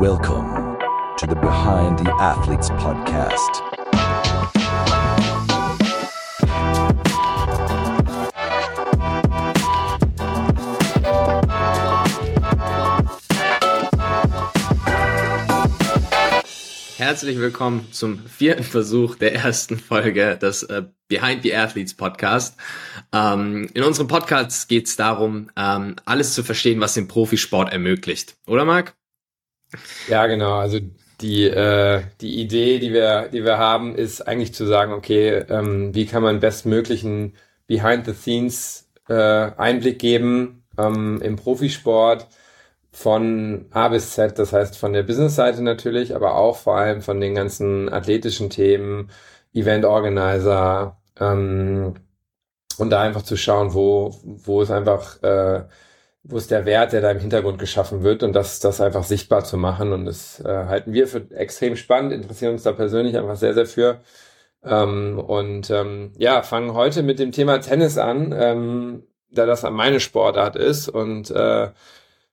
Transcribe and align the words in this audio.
Welcome 0.00 0.78
to 1.16 1.26
the 1.26 1.34
Behind 1.34 1.98
the 1.98 2.08
Athletes 2.20 2.68
podcast. 2.68 3.64
Herzlich 16.96 17.40
willkommen 17.40 17.88
zum 17.90 18.24
vierten 18.24 18.62
Versuch 18.62 19.16
der 19.16 19.34
ersten 19.34 19.80
Folge 19.80 20.38
des 20.38 20.62
äh, 20.62 20.84
Behind 21.08 21.42
the 21.42 21.56
Athletes 21.56 21.94
Podcast. 21.94 22.56
Ähm, 23.12 23.68
in 23.74 23.82
unserem 23.82 24.06
Podcast 24.06 24.68
geht 24.68 24.86
es 24.86 24.94
darum, 24.94 25.50
ähm, 25.56 25.96
alles 26.04 26.34
zu 26.34 26.44
verstehen, 26.44 26.80
was 26.80 26.94
den 26.94 27.08
Profisport 27.08 27.72
ermöglicht. 27.72 28.36
Oder 28.46 28.64
Marc? 28.64 28.97
Ja, 30.08 30.26
genau. 30.26 30.54
Also 30.54 30.78
die, 31.20 31.44
äh, 31.44 32.02
die 32.20 32.40
Idee, 32.40 32.78
die 32.78 32.92
wir, 32.92 33.28
die 33.28 33.44
wir 33.44 33.58
haben, 33.58 33.94
ist 33.94 34.22
eigentlich 34.22 34.54
zu 34.54 34.66
sagen, 34.66 34.92
okay, 34.92 35.44
ähm, 35.48 35.94
wie 35.94 36.06
kann 36.06 36.22
man 36.22 36.40
bestmöglichen 36.40 37.34
Behind 37.66 38.06
the 38.06 38.14
Scenes 38.14 38.88
äh, 39.08 39.14
Einblick 39.14 39.98
geben 39.98 40.64
ähm, 40.78 41.20
im 41.22 41.36
Profisport 41.36 42.28
von 42.92 43.66
A 43.70 43.88
bis 43.88 44.12
Z, 44.12 44.38
das 44.38 44.52
heißt 44.52 44.76
von 44.78 44.92
der 44.92 45.02
Business-Seite 45.02 45.62
natürlich, 45.62 46.14
aber 46.16 46.36
auch 46.36 46.56
vor 46.56 46.76
allem 46.78 47.02
von 47.02 47.20
den 47.20 47.34
ganzen 47.34 47.92
athletischen 47.92 48.50
Themen, 48.50 49.10
Event-Organizer 49.54 50.98
ähm, 51.20 51.94
und 52.78 52.90
da 52.90 53.02
einfach 53.02 53.22
zu 53.22 53.36
schauen, 53.36 53.74
wo, 53.74 54.16
wo 54.24 54.62
ist 54.62 54.70
einfach, 54.70 55.22
äh, 55.22 55.64
wo 56.22 56.36
ist 56.36 56.50
der 56.50 56.66
Wert, 56.66 56.92
der 56.92 57.00
da 57.00 57.10
im 57.10 57.20
Hintergrund 57.20 57.58
geschaffen 57.58 58.02
wird 58.02 58.22
und 58.22 58.32
das, 58.32 58.60
das 58.60 58.80
einfach 58.80 59.04
sichtbar 59.04 59.44
zu 59.44 59.56
machen 59.56 59.92
und 59.92 60.04
das 60.04 60.40
äh, 60.40 60.66
halten 60.66 60.92
wir 60.92 61.06
für 61.08 61.30
extrem 61.30 61.76
spannend, 61.76 62.12
interessieren 62.12 62.52
uns 62.52 62.62
da 62.64 62.72
persönlich 62.72 63.16
einfach 63.16 63.36
sehr, 63.36 63.54
sehr 63.54 63.66
für. 63.66 64.00
Ähm, 64.64 65.18
und 65.18 65.70
ähm, 65.70 66.12
ja, 66.18 66.42
fangen 66.42 66.74
heute 66.74 67.02
mit 67.02 67.18
dem 67.18 67.32
Thema 67.32 67.58
Tennis 67.60 67.96
an, 67.96 68.34
ähm, 68.36 69.02
da 69.30 69.46
das 69.46 69.62
meine 69.62 70.00
Sportart 70.00 70.56
ist 70.56 70.88
und 70.88 71.30
äh, 71.30 71.68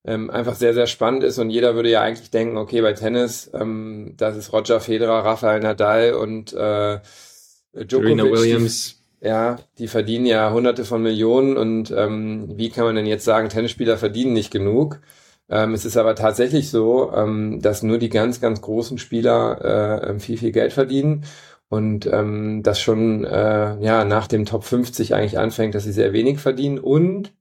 ähm, 0.06 0.30
einfach 0.30 0.56
sehr, 0.56 0.74
sehr 0.74 0.88
spannend 0.88 1.24
ist 1.24 1.40
und 1.40 1.50
jeder 1.50 1.76
würde 1.76 1.90
ja 1.90 2.02
eigentlich 2.02 2.32
denken, 2.32 2.58
okay, 2.58 2.82
bei 2.82 2.94
Tennis, 2.94 3.50
ähm, 3.54 4.14
das 4.18 4.38
ist 4.38 4.54
Roger 4.54 4.80
Federer, 4.80 5.26
Rafael 5.26 5.60
Nadal 5.62 6.14
und 6.14 6.54
äh, 6.54 7.00
Djokovic. 7.74 8.24
Williams. 8.24 9.05
Ja, 9.26 9.58
die 9.80 9.88
verdienen 9.88 10.28
ja 10.28 10.52
hunderte 10.52 10.86
von 10.86 11.02
Millionen 11.02 11.58
und 11.58 11.90
ähm, 11.90 12.48
wie 12.58 12.70
kann 12.70 12.86
man 12.86 12.96
denn 12.96 13.08
jetzt 13.08 13.26
sagen, 13.26 13.50
Tennisspieler 13.50 13.98
verdienen 13.98 14.34
nicht 14.34 14.52
genug? 14.52 15.02
Ähm, 15.50 15.74
es 15.74 15.84
ist 15.84 15.98
aber 15.98 16.14
tatsächlich 16.14 16.70
so, 16.70 17.12
ähm, 17.12 17.60
dass 17.60 17.82
nur 17.82 17.98
die 17.98 18.10
ganz, 18.10 18.40
ganz 18.40 18.62
großen 18.62 19.00
Spieler 19.00 20.14
äh, 20.14 20.20
viel, 20.20 20.38
viel 20.38 20.52
Geld 20.52 20.74
verdienen 20.74 21.26
und 21.70 22.06
ähm, 22.06 22.62
das 22.62 22.80
schon 22.80 23.26
äh, 23.26 23.80
ja 23.84 24.06
nach 24.06 24.28
dem 24.28 24.46
Top 24.46 24.64
50 24.64 25.16
eigentlich 25.16 25.40
anfängt, 25.40 25.74
dass 25.74 25.86
sie 25.86 25.92
sehr 25.92 26.14
wenig 26.14 26.40
verdienen 26.40 26.78
und 26.78 27.34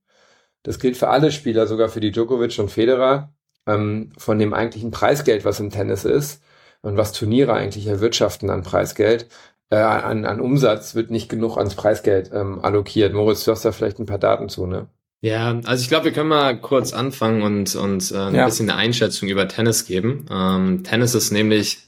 das 0.63 0.79
gilt 0.79 0.97
für 0.97 1.09
alle 1.09 1.31
Spieler, 1.33 1.67
sogar 1.67 1.91
für 1.91 2.01
die 2.01 2.13
Djokovic 2.13 2.59
und 2.59 2.71
Federer, 2.71 3.35
ähm, 3.67 4.13
von 4.19 4.39
dem 4.39 4.55
eigentlichen 4.55 4.91
Preisgeld, 4.91 5.45
was 5.45 5.61
im 5.61 5.71
Tennis 5.71 6.05
ist 6.07 6.43
und 6.83 6.97
was 6.97 7.13
Turniere 7.13 7.55
eigentlich 7.55 7.87
erwirtschaften 7.87 8.51
an 8.51 8.63
Preisgeld, 8.63 9.29
äh, 9.75 9.83
an, 9.83 10.25
an 10.25 10.41
Umsatz 10.41 10.94
wird 10.94 11.11
nicht 11.11 11.28
genug 11.28 11.56
ans 11.56 11.75
Preisgeld 11.75 12.30
ähm, 12.33 12.61
allokiert. 12.62 13.12
Moritz, 13.12 13.44
du 13.44 13.53
hast 13.53 13.64
da 13.64 13.72
vielleicht 13.72 13.98
ein 13.98 14.06
paar 14.06 14.19
Daten 14.19 14.48
zu, 14.48 14.67
ne? 14.67 14.86
Ja, 15.20 15.58
also 15.64 15.83
ich 15.83 15.89
glaube, 15.89 16.05
wir 16.05 16.12
können 16.12 16.28
mal 16.28 16.61
kurz 16.61 16.92
anfangen 16.92 17.42
und, 17.42 17.75
und 17.77 18.12
äh, 18.12 18.19
ein 18.19 18.34
ja. 18.34 18.45
bisschen 18.45 18.69
eine 18.69 18.78
Einschätzung 18.78 19.28
über 19.28 19.48
Tennis 19.48 19.86
geben. 19.86 20.27
Ähm, 20.30 20.84
Tennis 20.84 21.14
ist 21.14 21.30
nämlich 21.30 21.78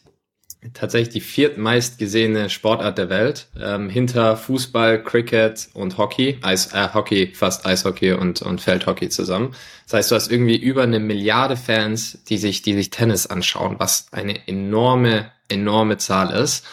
tatsächlich 0.73 1.11
die 1.11 1.21
viertmeist 1.21 1.99
gesehene 1.99 2.49
Sportart 2.51 2.99
der 2.99 3.11
Welt, 3.11 3.49
ähm, 3.61 3.91
hinter 3.91 4.37
Fußball, 4.37 5.03
Cricket 5.03 5.69
und 5.75 5.99
Hockey, 5.99 6.39
Eis, 6.43 6.73
äh, 6.73 6.89
Hockey, 6.93 7.33
fast 7.35 7.67
Eishockey 7.67 8.13
und, 8.13 8.43
und 8.43 8.61
Feldhockey 8.61 9.09
zusammen. 9.09 9.55
Das 9.85 9.95
heißt, 9.95 10.11
du 10.11 10.15
hast 10.15 10.31
irgendwie 10.31 10.57
über 10.57 10.83
eine 10.83 10.99
Milliarde 10.99 11.57
Fans, 11.57 12.19
die 12.29 12.39
sich, 12.39 12.63
die 12.63 12.75
sich 12.75 12.91
Tennis 12.91 13.27
anschauen, 13.27 13.77
was 13.79 14.07
eine 14.13 14.49
enorme, 14.49 15.31
enorme 15.49 15.99
Zahl 15.99 16.31
ist. 16.31 16.65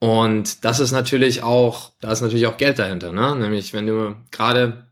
Und 0.00 0.64
das 0.64 0.78
ist 0.78 0.92
natürlich 0.92 1.42
auch, 1.42 1.90
da 2.00 2.12
ist 2.12 2.20
natürlich 2.20 2.46
auch 2.46 2.56
Geld 2.56 2.78
dahinter, 2.78 3.12
ne? 3.12 3.34
Nämlich, 3.34 3.72
wenn 3.72 3.86
du 3.86 4.14
gerade 4.30 4.88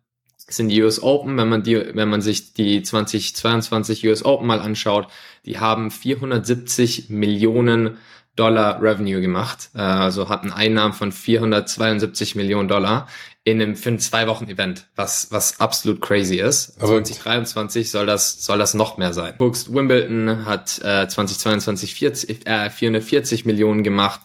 sind 0.48 0.68
die 0.68 0.82
US 0.82 1.02
Open, 1.02 1.36
wenn 1.36 1.48
man 1.48 1.62
die, 1.62 1.76
wenn 1.94 2.08
man 2.08 2.22
sich 2.22 2.52
die 2.54 2.82
2022 2.82 4.06
US 4.06 4.24
Open 4.24 4.46
mal 4.46 4.60
anschaut, 4.60 5.08
die 5.44 5.58
haben 5.58 5.90
470 5.90 7.10
Millionen 7.10 7.98
Dollar 8.36 8.80
Revenue 8.82 9.20
gemacht, 9.20 9.70
äh, 9.74 9.80
also 9.80 10.28
hatten 10.28 10.52
Einnahmen 10.52 10.92
von 10.92 11.10
472 11.10 12.34
Millionen 12.36 12.68
Dollar 12.68 13.08
in 13.44 13.62
einem 13.62 13.76
für 13.76 13.90
ein 13.90 13.98
zwei 13.98 14.26
Wochen 14.26 14.48
Event, 14.48 14.86
was 14.94 15.28
was 15.30 15.60
absolut 15.60 16.00
crazy 16.00 16.36
ist. 16.36 16.76
Aber 16.78 17.02
2023 17.02 17.90
soll 17.90 18.06
das 18.06 18.44
soll 18.44 18.58
das 18.58 18.74
noch 18.74 18.98
mehr 18.98 19.12
sein. 19.12 19.34
Guckst, 19.38 19.72
Wimbledon 19.72 20.44
hat 20.44 20.78
äh, 20.80 21.08
2022 21.08 21.94
40, 21.94 22.46
äh, 22.46 22.70
440 22.70 23.46
Millionen 23.46 23.82
gemacht 23.84 24.20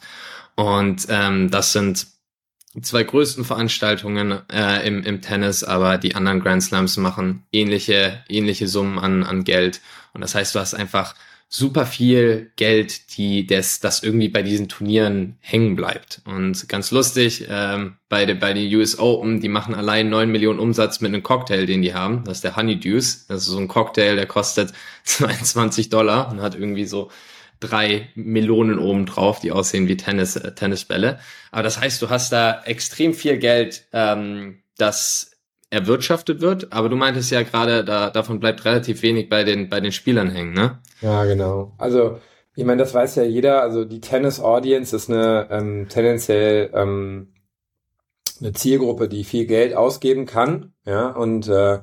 und 0.62 1.08
ähm, 1.10 1.50
das 1.50 1.74
sind 1.74 2.08
die 2.74 2.82
zwei 2.82 3.04
größten 3.04 3.44
Veranstaltungen 3.44 4.40
äh, 4.52 4.88
im, 4.88 5.04
im 5.04 5.22
Tennis, 5.22 5.64
aber 5.64 5.98
die 5.98 6.16
anderen 6.16 6.40
Grand 6.40 6.64
Slams 6.64 6.98
machen 6.98 7.44
ähnliche 7.52 8.24
ähnliche 8.30 8.68
Summen 8.68 8.98
an 8.98 9.24
an 9.24 9.44
Geld 9.44 9.82
und 10.14 10.22
das 10.22 10.36
heißt, 10.36 10.56
du 10.56 10.60
hast 10.60 10.74
einfach 10.74 11.16
super 11.54 11.86
viel 11.86 12.52
Geld, 12.56 13.18
die 13.18 13.46
das, 13.46 13.82
das 13.82 14.04
irgendwie 14.04 14.30
bei 14.30 14.42
diesen 14.42 14.70
Turnieren 14.70 15.36
hängen 15.42 15.76
bleibt. 15.76 16.22
Und 16.26 16.70
ganz 16.70 16.92
lustig, 16.92 17.46
ähm, 17.50 17.98
bei, 18.08 18.26
de, 18.26 18.36
bei 18.36 18.54
den 18.54 18.74
US 18.74 18.98
Open, 18.98 19.42
die 19.42 19.50
machen 19.50 19.76
allein 19.76 20.10
neun 20.10 20.32
Millionen 20.32 20.60
Umsatz 20.60 21.02
mit 21.02 21.14
einem 21.14 21.24
Cocktail, 21.24 21.66
den 21.66 21.82
die 21.82 21.94
haben. 21.94 22.24
Das 22.24 22.38
ist 22.38 22.46
der 22.46 22.56
Honeydews. 22.56 23.28
Das 23.28 23.42
ist 23.42 23.48
so 23.48 23.58
ein 23.58 23.68
Cocktail, 23.68 24.16
der 24.16 24.28
kostet 24.28 24.72
22 25.04 25.90
Dollar 25.90 26.32
und 26.32 26.42
hat 26.42 26.56
irgendwie 26.56 26.86
so 26.86 27.12
drei 27.62 28.10
Melonen 28.16 28.78
oben 28.78 29.06
drauf, 29.06 29.40
die 29.40 29.54
aussehen 29.54 29.88
wie 29.88 29.96
Tennis, 29.96 30.36
äh, 30.36 30.54
Tennisbälle. 30.54 31.20
Aber 31.52 31.64
das 31.64 31.80
heißt, 31.80 32.02
du 32.02 32.10
hast 32.10 32.34
da 32.34 32.62
extrem 32.66 33.14
viel 33.14 33.38
Geld, 33.38 33.88
ähm, 33.94 34.64
das 34.78 35.32
erwirtschaftet 35.70 36.42
wird, 36.42 36.74
aber 36.74 36.90
du 36.90 36.98
meintest 36.98 37.32
ja 37.32 37.44
gerade, 37.44 37.86
da, 37.86 38.10
davon 38.10 38.42
bleibt 38.42 38.66
relativ 38.66 39.02
wenig 39.04 39.30
bei 39.30 39.46
den, 39.46 39.70
bei 39.70 39.80
den 39.80 39.94
Spielern 39.94 40.30
hängen, 40.30 40.54
ne? 40.54 40.80
Ja, 41.02 41.24
genau. 41.24 41.74
Also, 41.78 42.20
ich 42.56 42.66
meine, 42.66 42.82
das 42.82 42.94
weiß 42.94 43.16
ja 43.16 43.24
jeder, 43.24 43.62
also 43.62 43.86
die 43.86 44.02
Tennis-Audience 44.02 44.94
ist 44.94 45.10
eine 45.10 45.48
ähm, 45.50 45.88
tendenziell 45.88 46.72
ähm, 46.74 47.34
eine 48.42 48.52
Zielgruppe, 48.52 49.08
die 49.08 49.24
viel 49.24 49.46
Geld 49.46 49.74
ausgeben 49.74 50.26
kann, 50.26 50.74
ja, 50.86 51.10
und 51.12 51.48
äh, 51.48 51.80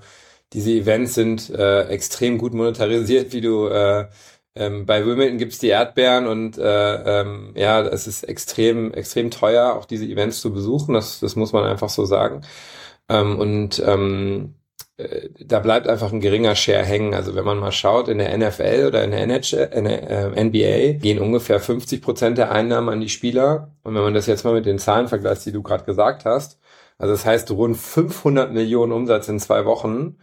diese 0.52 0.70
Events 0.72 1.14
sind 1.14 1.50
äh, 1.50 1.84
extrem 1.84 2.36
gut 2.36 2.52
monetarisiert, 2.52 3.32
wie 3.32 3.40
du 3.40 3.68
äh, 3.68 4.08
ähm, 4.58 4.86
bei 4.86 5.04
Wimbledon 5.06 5.38
gibt's 5.38 5.58
die 5.58 5.68
Erdbeeren 5.68 6.26
und 6.26 6.58
äh, 6.58 7.20
ähm, 7.20 7.52
ja, 7.56 7.80
es 7.82 8.06
ist 8.06 8.24
extrem, 8.24 8.92
extrem 8.92 9.30
teuer, 9.30 9.74
auch 9.74 9.84
diese 9.84 10.04
Events 10.04 10.40
zu 10.40 10.52
besuchen. 10.52 10.94
Das, 10.94 11.20
das 11.20 11.36
muss 11.36 11.52
man 11.52 11.64
einfach 11.64 11.88
so 11.88 12.04
sagen. 12.04 12.42
Ähm, 13.08 13.38
und 13.38 13.82
ähm, 13.86 14.54
äh, 14.98 15.28
da 15.40 15.60
bleibt 15.60 15.88
einfach 15.88 16.12
ein 16.12 16.20
geringer 16.20 16.54
Share 16.56 16.84
hängen. 16.84 17.14
Also 17.14 17.34
wenn 17.34 17.44
man 17.44 17.58
mal 17.58 17.72
schaut, 17.72 18.08
in 18.08 18.18
der 18.18 18.36
NFL 18.36 18.86
oder 18.88 19.04
in 19.04 19.12
der, 19.12 19.22
NHL, 19.22 19.70
äh, 19.72 20.44
NBA 20.44 20.98
gehen 20.98 21.20
ungefähr 21.20 21.60
50 21.60 22.02
Prozent 22.02 22.38
der 22.38 22.52
Einnahmen 22.52 22.88
an 22.90 23.00
die 23.00 23.08
Spieler. 23.08 23.72
Und 23.84 23.94
wenn 23.94 24.02
man 24.02 24.14
das 24.14 24.26
jetzt 24.26 24.44
mal 24.44 24.54
mit 24.54 24.66
den 24.66 24.78
Zahlen 24.78 25.08
vergleicht, 25.08 25.46
die 25.46 25.52
du 25.52 25.62
gerade 25.62 25.84
gesagt 25.84 26.24
hast, 26.24 26.58
also 26.98 27.14
das 27.14 27.24
heißt 27.24 27.50
rund 27.52 27.76
500 27.76 28.52
Millionen 28.52 28.92
Umsatz 28.92 29.28
in 29.28 29.38
zwei 29.38 29.64
Wochen, 29.64 30.18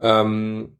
ähm, 0.00 0.77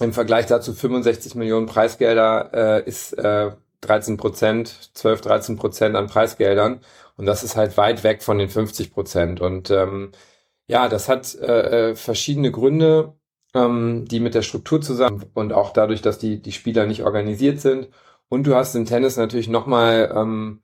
im 0.00 0.12
Vergleich 0.12 0.46
dazu 0.46 0.72
65 0.72 1.34
Millionen 1.34 1.66
Preisgelder 1.66 2.50
äh, 2.52 2.88
ist 2.88 3.12
äh, 3.18 3.52
13 3.82 4.16
Prozent, 4.16 4.90
12, 4.94 5.20
13 5.20 5.56
Prozent 5.56 5.96
an 5.96 6.06
Preisgeldern. 6.06 6.80
Und 7.16 7.26
das 7.26 7.42
ist 7.42 7.56
halt 7.56 7.76
weit 7.76 8.04
weg 8.04 8.22
von 8.22 8.38
den 8.38 8.48
50 8.48 8.92
Prozent. 8.92 9.40
Und 9.40 9.70
ähm, 9.70 10.12
ja, 10.66 10.88
das 10.88 11.08
hat 11.08 11.34
äh, 11.34 11.90
äh, 11.90 11.94
verschiedene 11.94 12.50
Gründe, 12.50 13.14
ähm, 13.54 14.06
die 14.06 14.20
mit 14.20 14.34
der 14.34 14.42
Struktur 14.42 14.80
zusammen 14.80 15.26
und 15.34 15.52
auch 15.52 15.72
dadurch, 15.72 16.02
dass 16.02 16.18
die, 16.18 16.40
die 16.40 16.52
Spieler 16.52 16.86
nicht 16.86 17.02
organisiert 17.02 17.60
sind. 17.60 17.88
Und 18.28 18.46
du 18.46 18.54
hast 18.54 18.74
im 18.74 18.86
Tennis 18.86 19.16
natürlich 19.16 19.48
nochmal 19.48 20.12
ähm, 20.16 20.62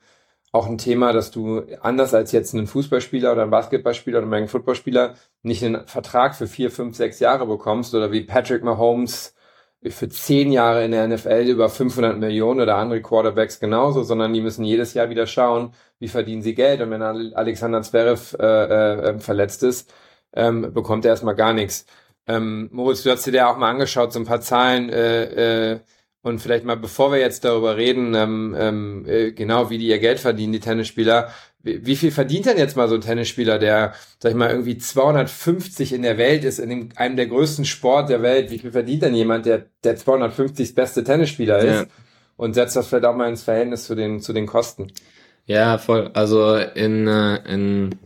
auch 0.52 0.66
ein 0.66 0.78
Thema, 0.78 1.12
dass 1.12 1.30
du 1.30 1.62
anders 1.80 2.14
als 2.14 2.32
jetzt 2.32 2.54
einen 2.54 2.66
Fußballspieler 2.66 3.32
oder 3.32 3.42
einen 3.42 3.50
Basketballspieler 3.50 4.18
oder 4.18 4.36
einen 4.36 4.48
Footballspieler 4.48 5.14
nicht 5.42 5.64
einen 5.64 5.86
Vertrag 5.86 6.34
für 6.34 6.46
vier, 6.46 6.70
fünf, 6.70 6.96
sechs 6.96 7.20
Jahre 7.20 7.46
bekommst 7.46 7.94
oder 7.94 8.12
wie 8.12 8.22
Patrick 8.22 8.62
Mahomes 8.64 9.34
für 9.86 10.08
zehn 10.08 10.50
Jahre 10.50 10.84
in 10.84 10.90
der 10.90 11.06
NFL 11.06 11.46
über 11.48 11.68
500 11.68 12.18
Millionen 12.18 12.60
oder 12.60 12.76
andere 12.76 13.00
Quarterbacks 13.00 13.60
genauso, 13.60 14.02
sondern 14.02 14.32
die 14.32 14.40
müssen 14.40 14.64
jedes 14.64 14.94
Jahr 14.94 15.08
wieder 15.08 15.26
schauen, 15.26 15.72
wie 16.00 16.08
verdienen 16.08 16.42
sie 16.42 16.54
Geld. 16.54 16.80
Und 16.80 16.90
wenn 16.90 17.02
Alexander 17.02 17.82
Zverev 17.82 18.36
äh, 18.40 18.44
äh, 18.44 19.18
verletzt 19.20 19.62
ist, 19.62 19.92
ähm, 20.32 20.72
bekommt 20.74 21.04
er 21.04 21.12
erstmal 21.12 21.36
gar 21.36 21.52
nichts. 21.52 21.86
Ähm, 22.26 22.68
Moritz, 22.72 23.02
du 23.04 23.10
hast 23.10 23.26
dir 23.26 23.32
ja 23.32 23.52
auch 23.52 23.56
mal 23.56 23.70
angeschaut, 23.70 24.12
so 24.12 24.18
ein 24.18 24.26
paar 24.26 24.40
Zahlen 24.40 24.90
äh, 24.90 25.72
äh, 25.74 25.80
und 26.28 26.40
vielleicht 26.40 26.64
mal, 26.64 26.76
bevor 26.76 27.10
wir 27.10 27.18
jetzt 27.18 27.44
darüber 27.44 27.76
reden, 27.76 28.14
ähm, 28.14 28.56
ähm, 28.58 29.04
äh, 29.06 29.32
genau 29.32 29.70
wie 29.70 29.78
die 29.78 29.88
ihr 29.88 29.98
Geld 29.98 30.20
verdienen, 30.20 30.52
die 30.52 30.60
Tennisspieler, 30.60 31.30
wie, 31.62 31.84
wie 31.84 31.96
viel 31.96 32.10
verdient 32.10 32.46
denn 32.46 32.58
jetzt 32.58 32.76
mal 32.76 32.88
so 32.88 32.94
ein 32.94 33.00
Tennisspieler, 33.00 33.58
der, 33.58 33.94
sag 34.18 34.30
ich 34.30 34.36
mal, 34.36 34.50
irgendwie 34.50 34.78
250 34.78 35.92
in 35.92 36.02
der 36.02 36.18
Welt 36.18 36.44
ist, 36.44 36.58
in 36.58 36.68
dem, 36.68 36.88
einem 36.96 37.16
der 37.16 37.26
größten 37.26 37.64
Sport 37.64 38.10
der 38.10 38.22
Welt? 38.22 38.50
Wie 38.50 38.58
viel 38.58 38.72
verdient 38.72 39.02
denn 39.02 39.14
jemand, 39.14 39.46
der, 39.46 39.66
der 39.84 39.96
250 39.96 40.74
beste 40.74 41.02
Tennisspieler 41.02 41.58
ist? 41.58 41.80
Ja. 41.80 41.86
Und 42.36 42.54
setzt 42.54 42.76
das 42.76 42.86
vielleicht 42.86 43.04
auch 43.04 43.16
mal 43.16 43.28
ins 43.28 43.42
Verhältnis 43.42 43.84
zu 43.84 43.96
den, 43.96 44.20
zu 44.20 44.32
den 44.32 44.46
Kosten. 44.46 44.92
Ja, 45.46 45.78
voll. 45.78 46.10
Also 46.14 46.54
in, 46.56 47.08
äh, 47.08 47.36
in 47.52 47.96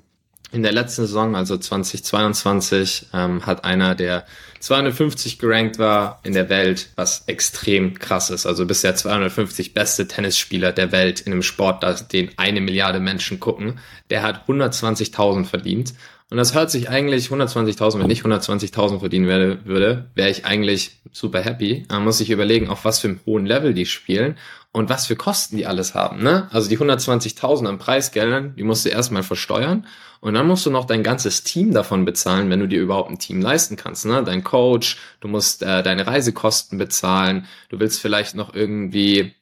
in 0.53 0.63
der 0.63 0.73
letzten 0.73 1.03
Saison, 1.03 1.35
also 1.35 1.57
2022, 1.57 3.07
ähm, 3.15 3.45
hat 3.47 3.65
einer, 3.65 3.95
der 3.95 4.25
250 4.61 5.39
gerankt 5.39 5.79
war 5.79 6.21
in 6.23 6.35
der 6.35 6.49
Welt, 6.49 6.91
was 6.95 7.25
extrem 7.27 7.99
krass 7.99 8.31
ist. 8.31 8.47
Also 8.47 8.65
bisher 8.65 8.95
250 8.95 9.75
beste 9.75 10.07
Tennisspieler 10.07 10.73
der 10.73 10.93
Welt 10.93 11.21
in 11.21 11.33
einem 11.33 11.43
Sport, 11.43 12.13
den 12.13 12.31
eine 12.37 12.61
Milliarde 12.61 13.01
Menschen 13.01 13.41
gucken. 13.41 13.81
Der 14.11 14.23
hat 14.23 14.47
120.000 14.47 15.47
verdient. 15.47 15.95
Und 16.33 16.39
das 16.39 16.55
hört 16.55 16.71
sich 16.71 16.89
eigentlich 16.89 17.27
120.000, 17.27 18.01
wenn 18.01 18.09
ich 18.09 18.23
120.000 18.23 19.01
verdienen 19.01 19.27
werde, 19.29 19.67
würde, 19.67 20.07
wäre 20.15 20.31
ich 20.31 20.47
eigentlich 20.47 21.03
super 21.13 21.43
happy. 21.43 21.85
Man 21.91 22.05
muss 22.05 22.17
sich 22.17 22.31
überlegen, 22.31 22.71
auf 22.71 22.87
was 22.87 23.01
für 23.01 23.09
einem 23.09 23.21
hohen 23.27 23.45
Level 23.45 23.75
die 23.75 23.85
spielen 23.85 24.39
und 24.73 24.89
was 24.89 25.07
für 25.07 25.15
Kosten 25.15 25.59
die 25.59 25.67
alles 25.67 25.95
haben. 25.95 26.23
Ne? 26.23 26.49
Also 26.51 26.71
die 26.71 26.79
120.000 26.79 27.69
an 27.69 27.77
Preisgeldern, 27.77 28.57
die 28.57 28.63
musst 28.63 28.87
du 28.87 28.89
erstmal 28.89 29.25
versteuern 29.25 29.87
und 30.21 30.33
dann 30.33 30.47
musst 30.47 30.65
du 30.65 30.71
noch 30.71 30.87
dein 30.87 31.03
ganzes 31.03 31.43
Team 31.43 31.75
davon 31.75 32.07
bezahlen, 32.07 32.49
wenn 32.49 32.61
du 32.61 32.67
dir 32.67 32.81
überhaupt 32.81 33.11
ein 33.11 33.19
Team 33.19 33.43
leisten 33.43 33.77
kannst. 33.77 34.07
Ne? 34.07 34.25
Dein 34.25 34.43
Coach, 34.43 34.97
du 35.21 35.29
musst 35.29 35.63
äh, 35.63 35.83
deine 35.83 36.07
Reisekosten 36.07 36.79
bezahlen, 36.79 37.45
du 37.69 37.79
willst 37.79 38.01
vielleicht 38.01 38.37
noch 38.37 38.55
irgendwie 38.55 39.35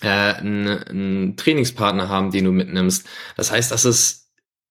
äh, 0.00 0.08
einen, 0.08 0.66
einen 0.66 1.36
Trainingspartner 1.36 2.08
haben, 2.08 2.32
den 2.32 2.44
du 2.46 2.50
mitnimmst. 2.50 3.06
Das 3.36 3.52
heißt, 3.52 3.70
das 3.70 3.84
ist 3.84 4.23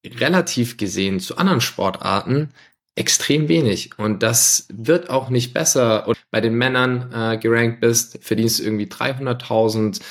relativ 0.06 0.78
gesehen 0.78 1.20
zu 1.20 1.38
anderen 1.38 1.62
Sportarten 1.62 2.50
extrem 2.96 3.48
wenig. 3.48 3.98
Und 3.98 4.22
das 4.24 4.68
wird 4.72 5.10
auch 5.10 5.30
nicht 5.30 5.54
besser. 5.54 6.08
Und 6.08 6.18
bei 6.32 6.42
den 6.42 6.56
Männern 6.56 7.12
äh, 7.12 7.38
gerankt 7.38 7.82
bist, 7.82 8.20
verdienst 8.22 8.60
du 8.60 8.64
irgendwie 8.64 8.86
300.000. 8.86 10.02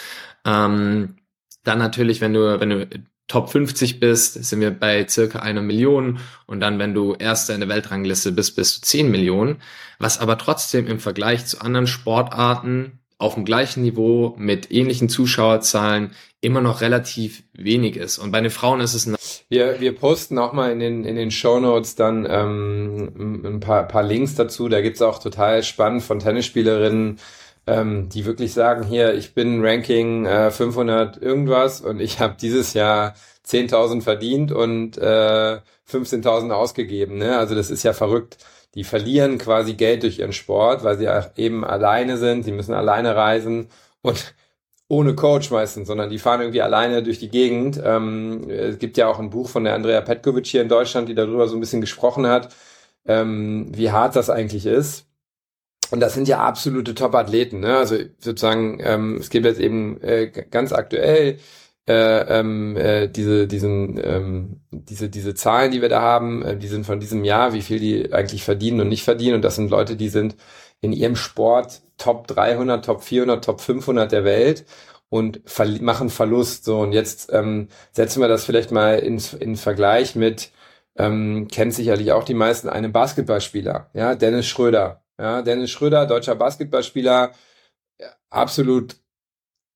Ähm, 0.44 1.17
dann 1.65 1.79
natürlich, 1.79 2.21
wenn 2.21 2.35
du, 2.35 2.61
wenn 2.61 2.71
du 2.71 2.89
Top 3.29 3.50
50 3.50 4.00
bist, 4.00 4.44
sind 4.44 4.61
wir 4.61 4.73
bei 4.73 5.06
circa 5.09 5.39
einer 5.39 5.62
Million. 5.62 6.19
Und 6.47 6.61
dann, 6.61 6.79
wenn 6.79 6.93
du 6.93 7.15
Erster 7.15 7.55
in 7.55 7.61
der 7.61 7.69
Weltrangliste 7.69 8.33
bist, 8.33 8.56
bist 8.56 8.79
du 8.79 8.87
10 8.87 9.11
Millionen. 9.11 9.62
Was 9.99 10.19
aber 10.19 10.37
trotzdem 10.38 10.87
im 10.88 10.99
Vergleich 10.99 11.47
zu 11.47 11.61
anderen 11.61 11.87
Sportarten 11.87 12.99
auf 13.23 13.35
dem 13.35 13.45
gleichen 13.45 13.83
Niveau 13.83 14.35
mit 14.37 14.73
ähnlichen 14.73 15.09
Zuschauerzahlen 15.09 16.11
immer 16.41 16.61
noch 16.61 16.81
relativ 16.81 17.45
wenig 17.53 17.97
ist. 17.97 18.19
Und 18.19 18.33
bei 18.33 18.41
den 18.41 18.51
Frauen 18.51 18.81
ist 18.81 18.95
es... 18.95 19.09
Wir, 19.49 19.81
wir 19.81 19.95
posten 19.95 20.39
auch 20.39 20.53
mal 20.53 20.73
in 20.73 20.81
den, 20.81 21.05
in 21.05 21.15
den 21.15 21.31
Show 21.31 21.61
Notes 21.61 21.95
dann 21.95 22.27
ähm, 22.29 23.43
ein 23.45 23.61
paar, 23.61 23.87
paar 23.87 24.03
Links 24.03 24.35
dazu. 24.35 24.69
Da 24.69 24.81
gibt's 24.81 25.03
auch 25.03 25.21
total 25.21 25.63
spannend 25.63 26.03
von 26.03 26.19
Tennisspielerinnen, 26.19 27.21
ähm, 27.69 28.09
die 28.09 28.25
wirklich 28.25 28.53
sagen, 28.53 28.85
hier, 28.85 29.15
ich 29.15 29.35
bin 29.35 29.65
Ranking 29.65 30.27
äh, 30.27 30.51
500 30.51 31.23
irgendwas 31.23 31.81
und 31.81 32.01
ich 32.01 32.19
habe 32.19 32.35
dieses 32.41 32.75
Jahr 32.75 33.15
10.000 33.47 34.03
verdient 34.03 34.51
und 34.51 34.99
äh, 34.99 35.59
15.000 35.89 36.51
ausgegeben. 36.51 37.19
Ne? 37.19 37.39
Also 37.39 37.55
das 37.55 37.71
ist 37.71 37.85
ja 37.85 37.93
verrückt. 37.93 38.39
Die 38.75 38.85
verlieren 38.85 39.39
quasi 39.39 39.75
Geld 39.75 40.03
durch 40.03 40.19
ihren 40.19 40.33
Sport, 40.33 40.83
weil 40.85 40.97
sie 40.99 41.09
eben 41.37 41.65
alleine 41.65 42.17
sind, 42.17 42.45
sie 42.45 42.53
müssen 42.53 42.75
alleine 42.75 43.15
reisen 43.17 43.69
und 44.03 44.35
ohne 44.89 45.15
Coach 45.15 45.51
meistens, 45.51 45.89
sondern 45.89 46.11
die 46.11 46.19
fahren 46.19 46.41
irgendwie 46.41 46.63
alleine 46.63 47.03
durch 47.03 47.19
die 47.19 47.31
Gegend. 47.31 47.81
Ähm, 47.83 48.49
es 48.51 48.79
gibt 48.79 48.97
ja 48.99 49.09
auch 49.09 49.19
ein 49.19 49.31
Buch 49.31 49.49
von 49.49 49.65
der 49.65 49.75
Andrea 49.75 50.01
Petkovic 50.03 50.47
hier 50.47 50.63
in 50.63 50.69
Deutschland, 50.69 51.09
die 51.09 51.15
darüber 51.15 51.49
so 51.49 51.57
ein 51.57 51.61
bisschen 51.61 51.81
gesprochen 51.81 52.27
hat, 52.27 52.55
ähm, 53.07 53.69
wie 53.75 53.91
hart 53.91 54.17
das 54.17 54.29
eigentlich 54.31 54.67
ist. 54.67 55.07
Und 55.91 56.01
das 56.01 56.15
sind 56.15 56.27
ja 56.27 56.39
absolute 56.41 56.95
Top-Athleten. 56.95 57.61
Ne? 57.61 57.77
Also 57.77 57.97
sozusagen, 58.19 58.81
ähm, 58.83 59.17
es 59.17 59.29
gibt 59.31 59.45
jetzt 59.45 59.61
eben 59.61 60.01
äh, 60.03 60.29
ganz 60.29 60.73
aktuell 60.73 61.39
äh, 61.88 62.38
ähm, 62.40 62.76
äh, 62.76 63.08
diese, 63.08 63.46
diesen, 63.46 64.00
ähm, 64.02 64.61
diese, 64.70 65.08
diese 65.08 65.34
Zahlen, 65.34 65.73
die 65.73 65.82
wir 65.82 65.88
da 65.88 66.00
haben, 66.00 66.43
äh, 66.43 66.56
die 66.56 66.69
sind 66.69 66.87
von 66.87 67.00
diesem 67.00 67.25
Jahr, 67.25 67.52
wie 67.52 67.62
viel 67.62 67.81
die 67.81 68.12
eigentlich 68.12 68.44
verdienen 68.44 68.81
und 68.81 68.88
nicht 68.88 69.05
verdienen. 69.05 69.37
Und 69.37 69.43
das 69.43 69.56
sind 69.56 69.70
Leute, 69.70 69.96
die 69.96 70.08
sind 70.08 70.37
in 70.81 70.93
ihrem 70.93 71.17
Sport 71.17 71.82
Top 71.99 72.26
300, 72.29 72.84
Top 72.84 73.02
400, 73.02 73.44
Top 73.44 73.61
500 73.61 74.12
der 74.12 74.25
Welt 74.25 74.64
und 75.08 75.40
ver 75.44 75.67
machen 75.82 76.08
Verlust. 76.11 76.64
So 76.64 76.81
und 76.81 76.93
jetzt 76.93 77.32
ähm, 77.32 77.69
setzen 77.93 78.20
wir 78.20 78.28
das 78.28 78.44
vielleicht 78.44 78.73
mal 78.73 78.99
in, 78.99 79.20
in 79.40 79.56
Vergleich 79.56 80.17
mit 80.17 80.52
ähm, 80.96 81.49
kennt 81.50 81.75
sicherlich 81.75 82.12
auch 82.12 82.25
die 82.25 82.35
meisten 82.35 82.69
einen 82.69 82.93
Basketballspieler, 82.93 83.90
ja 83.94 84.14
Dennis 84.14 84.46
Schröder 84.46 85.02
ja, 85.19 85.43
Dennis 85.43 85.70
Schröder, 85.70 86.06
deutscher 86.06 86.35
Basketballspieler, 86.35 87.32
absolut, 88.31 88.96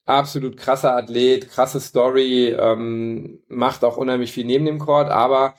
absolut 0.06 0.56
krasser 0.56 0.96
Athlet, 0.96 1.50
krasse 1.50 1.80
Story, 1.80 2.56
ähm, 2.58 3.40
macht 3.48 3.84
auch 3.84 3.96
unheimlich 3.96 4.32
viel 4.32 4.46
neben 4.46 4.64
dem 4.64 4.78
Court, 4.78 5.10
aber 5.10 5.54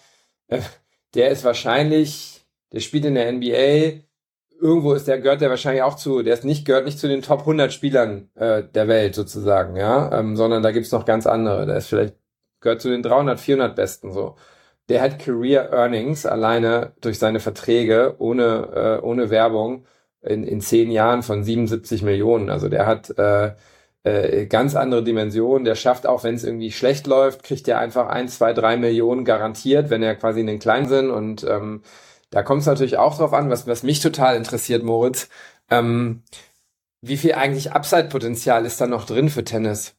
äh, 0.48 0.62
der 1.14 1.30
ist 1.30 1.44
wahrscheinlich, 1.44 2.46
der 2.72 2.80
spielt 2.80 3.06
in 3.06 3.16
der 3.16 3.32
NBA, 3.32 4.04
irgendwo 4.60 4.94
ist 4.94 5.08
der, 5.08 5.20
gehört 5.20 5.42
der 5.42 5.50
wahrscheinlich 5.50 5.84
auch 5.84 5.96
zu, 5.96 6.24
der 6.24 6.34
ist 6.34 6.46
nicht, 6.46 6.66
gehört 6.66 6.86
nicht 6.86 7.00
zu 7.00 7.08
den 7.08 7.22
Top 7.22 7.42
100 7.42 7.72
Spielern 7.72 8.30
äh, 8.36 8.64
der 8.64 8.88
Welt 8.88 9.16
sozusagen, 9.16 9.76
ja, 9.76 10.18
ähm, 10.18 10.36
sondern 10.36 10.64
da 10.64 10.72
gibt's 10.72 10.92
noch 10.92 11.06
ganz 11.06 11.28
andere, 11.28 11.66
der 11.66 11.78
ist 11.78 11.88
vielleicht, 11.88 12.16
gehört 12.62 12.82
zu 12.82 12.90
den 12.90 13.04
300, 13.04 13.40
400 13.40 13.76
Besten 13.76 14.12
so. 14.12 14.36
Der 14.90 15.02
hat 15.02 15.20
Career 15.20 15.72
Earnings 15.74 16.26
alleine 16.26 16.94
durch 17.02 17.20
seine 17.20 17.40
Verträge 17.42 18.16
ohne, 18.20 19.00
äh, 19.02 19.06
ohne 19.06 19.30
Werbung 19.30 19.86
in, 20.22 20.44
in 20.46 20.62
zehn 20.62 20.92
Jahren 20.92 21.24
von 21.24 21.44
77 21.44 22.04
Millionen. 22.04 22.50
Also 22.50 22.70
der 22.70 22.86
hat 22.88 23.10
äh, 23.18 23.52
äh, 24.08 24.46
ganz 24.46 24.76
andere 24.76 25.04
Dimensionen. 25.04 25.66
Der 25.66 25.76
schafft 25.76 26.08
auch, 26.08 26.24
wenn 26.24 26.36
es 26.36 26.44
irgendwie 26.44 26.72
schlecht 26.72 27.08
läuft, 27.08 27.44
kriegt 27.44 27.68
er 27.68 27.80
einfach 27.80 28.08
ein, 28.08 28.28
zwei, 28.28 28.54
drei 28.54 28.78
Millionen 28.78 29.26
garantiert, 29.26 29.90
wenn 29.90 30.04
er 30.04 30.16
quasi 30.16 30.42
in 30.42 30.48
den 30.48 30.60
Kleinen 30.60 30.88
sind. 30.88 31.10
Und 31.10 31.44
ähm, 31.44 31.82
da 32.30 32.44
kommt 32.44 32.62
es 32.62 32.68
natürlich 32.68 32.98
auch 32.98 33.18
drauf 33.18 33.34
an, 33.34 33.50
was, 33.50 33.68
was 33.68 33.84
mich 33.84 34.00
total 34.00 34.36
interessiert, 34.36 34.84
Moritz. 34.84 35.30
Ähm, 35.70 36.24
wie 37.02 37.18
viel 37.18 37.34
eigentlich 37.34 37.74
Upside-Potenzial 37.74 38.66
ist 38.66 38.82
da 38.82 38.88
noch 38.88 39.06
drin 39.06 39.30
für 39.30 39.44
Tennis? 39.44 39.96